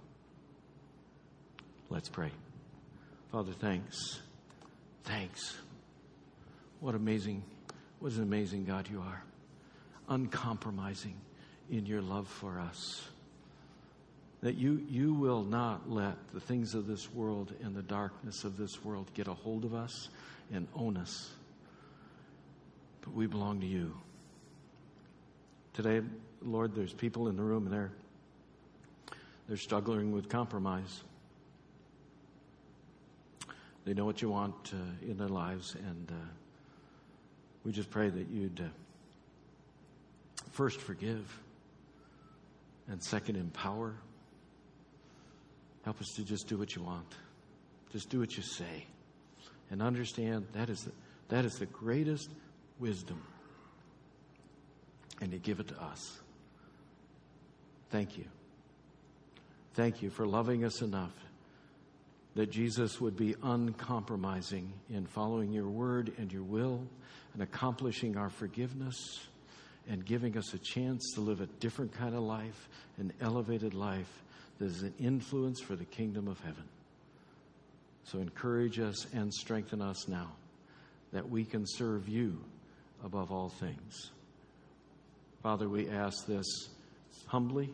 Let's 1.91 2.09
pray. 2.09 2.31
Father, 3.33 3.53
thanks. 3.53 4.21
Thanks. 5.05 5.57
What 6.81 6.95
amazing, 6.95 7.43
what 7.99 8.13
an 8.13 8.23
amazing 8.23 8.65
God 8.65 8.89
you 8.91 9.01
are. 9.01 9.23
Uncompromising 10.09 11.15
in 11.71 11.87
your 11.87 12.03
love 12.03 12.29
for 12.29 12.61
us. 12.61 13.03
That 14.43 14.55
you, 14.55 14.85
you 14.89 15.15
will 15.15 15.43
not 15.43 15.91
let 15.91 16.17
the 16.33 16.41
things 16.41 16.75
of 16.75 16.87
this 16.87 17.13
world 17.13 17.53
and 17.63 17.75
the 17.75 17.83
darkness 17.83 18.45
of 18.45 18.57
this 18.57 18.85
world 18.85 19.11
get 19.15 19.27
a 19.27 19.35
hold 19.35 19.65
of 19.65 19.75
us 19.75 20.09
and 20.53 20.69
own 20.77 20.97
us. 20.97 21.31
But 23.01 23.15
we 23.15 23.27
belong 23.27 23.61
to 23.61 23.67
you. 23.67 23.95
Today, 25.75 26.03
Lord, 26.43 26.75
there's 26.75 26.93
people 26.93 27.29
in 27.29 27.37
the 27.37 27.43
room 27.43 27.65
and 27.65 27.75
they're, 27.75 27.93
they're 29.49 29.57
struggling 29.57 30.13
with 30.13 30.29
compromise. 30.29 31.03
They 33.89 33.95
know 33.95 34.05
what 34.05 34.21
you 34.21 34.29
want 34.29 34.75
uh, 34.75 35.11
in 35.11 35.17
their 35.17 35.31
lives, 35.31 35.75
and 35.75 36.11
uh, 36.11 36.15
we 37.65 37.73
just 37.73 37.89
pray 37.89 38.11
that 38.11 38.29
you'd 38.29 38.61
uh, 38.61 38.69
first 40.51 40.79
forgive 40.79 41.41
and 42.89 43.03
second 43.03 43.37
empower. 43.37 43.95
Help 45.87 46.03
us 46.03 46.13
to 46.17 46.23
just 46.23 46.49
do 46.49 46.59
what 46.59 46.77
you 46.77 46.83
want, 46.83 47.15
just 47.91 48.11
do 48.11 48.21
what 48.21 48.37
you 48.37 48.43
say, 48.43 48.85
and 49.71 49.81
understand 49.81 50.47
that 50.53 50.69
is 50.69 50.83
the, 50.83 50.93
that 51.29 51.47
is 51.47 51.55
the 51.55 51.65
greatest 51.65 52.29
wisdom, 52.79 53.23
and 55.23 55.31
to 55.33 55.39
give 55.39 55.61
it 55.61 55.69
to 55.69 55.83
us. 55.83 56.21
Thank 57.89 58.19
you. 58.19 58.27
Thank 59.73 60.03
you 60.03 60.11
for 60.11 60.27
loving 60.27 60.67
us 60.67 60.83
enough 60.83 61.15
that 62.39 62.53
Jesus 62.53 63.01
would 63.01 63.17
be 63.17 63.35
uncompromising 63.43 64.73
in 64.91 65.07
following 65.07 65.51
your 65.51 65.67
word 65.67 66.13
and 66.19 66.33
your 66.33 66.45
will 66.45 66.81
and 67.35 67.43
accomplishing 67.43 68.17
our 68.17 68.31
forgiveness 68.31 69.27
and 69.89 70.05
giving 70.07 70.39
us 70.39 70.55
a 70.55 70.59
chance 70.59 71.15
to 71.17 71.21
live 71.21 71.41
a 71.41 71.47
different 71.59 71.93
kind 71.93 72.15
of 72.15 72.23
life, 72.23 72.69
an 72.99 73.13
elevated 73.21 73.75
life 73.75 74.23
that 74.61 74.67
is 74.67 74.85
an 74.85 74.95
influence 75.01 75.61
for 75.61 75.75
the 75.75 75.85
kingdom 75.87 76.29
of 76.29 76.39
heaven. 76.39 76.63
So 78.05 78.21
encourage 78.21 78.79
us 78.79 79.09
and 79.13 79.35
strengthen 79.35 79.83
us 79.83 80.07
now 80.07 80.31
that 81.13 81.29
we 81.29 81.45
can 81.45 81.65
serve 81.67 82.09
you 82.09 82.39
above 83.05 83.33
all 83.33 83.49
things. 83.49 84.13
Father, 85.43 85.69
we 85.69 85.89
ask 85.89 86.25
this 86.29 86.69
humbly 87.27 87.69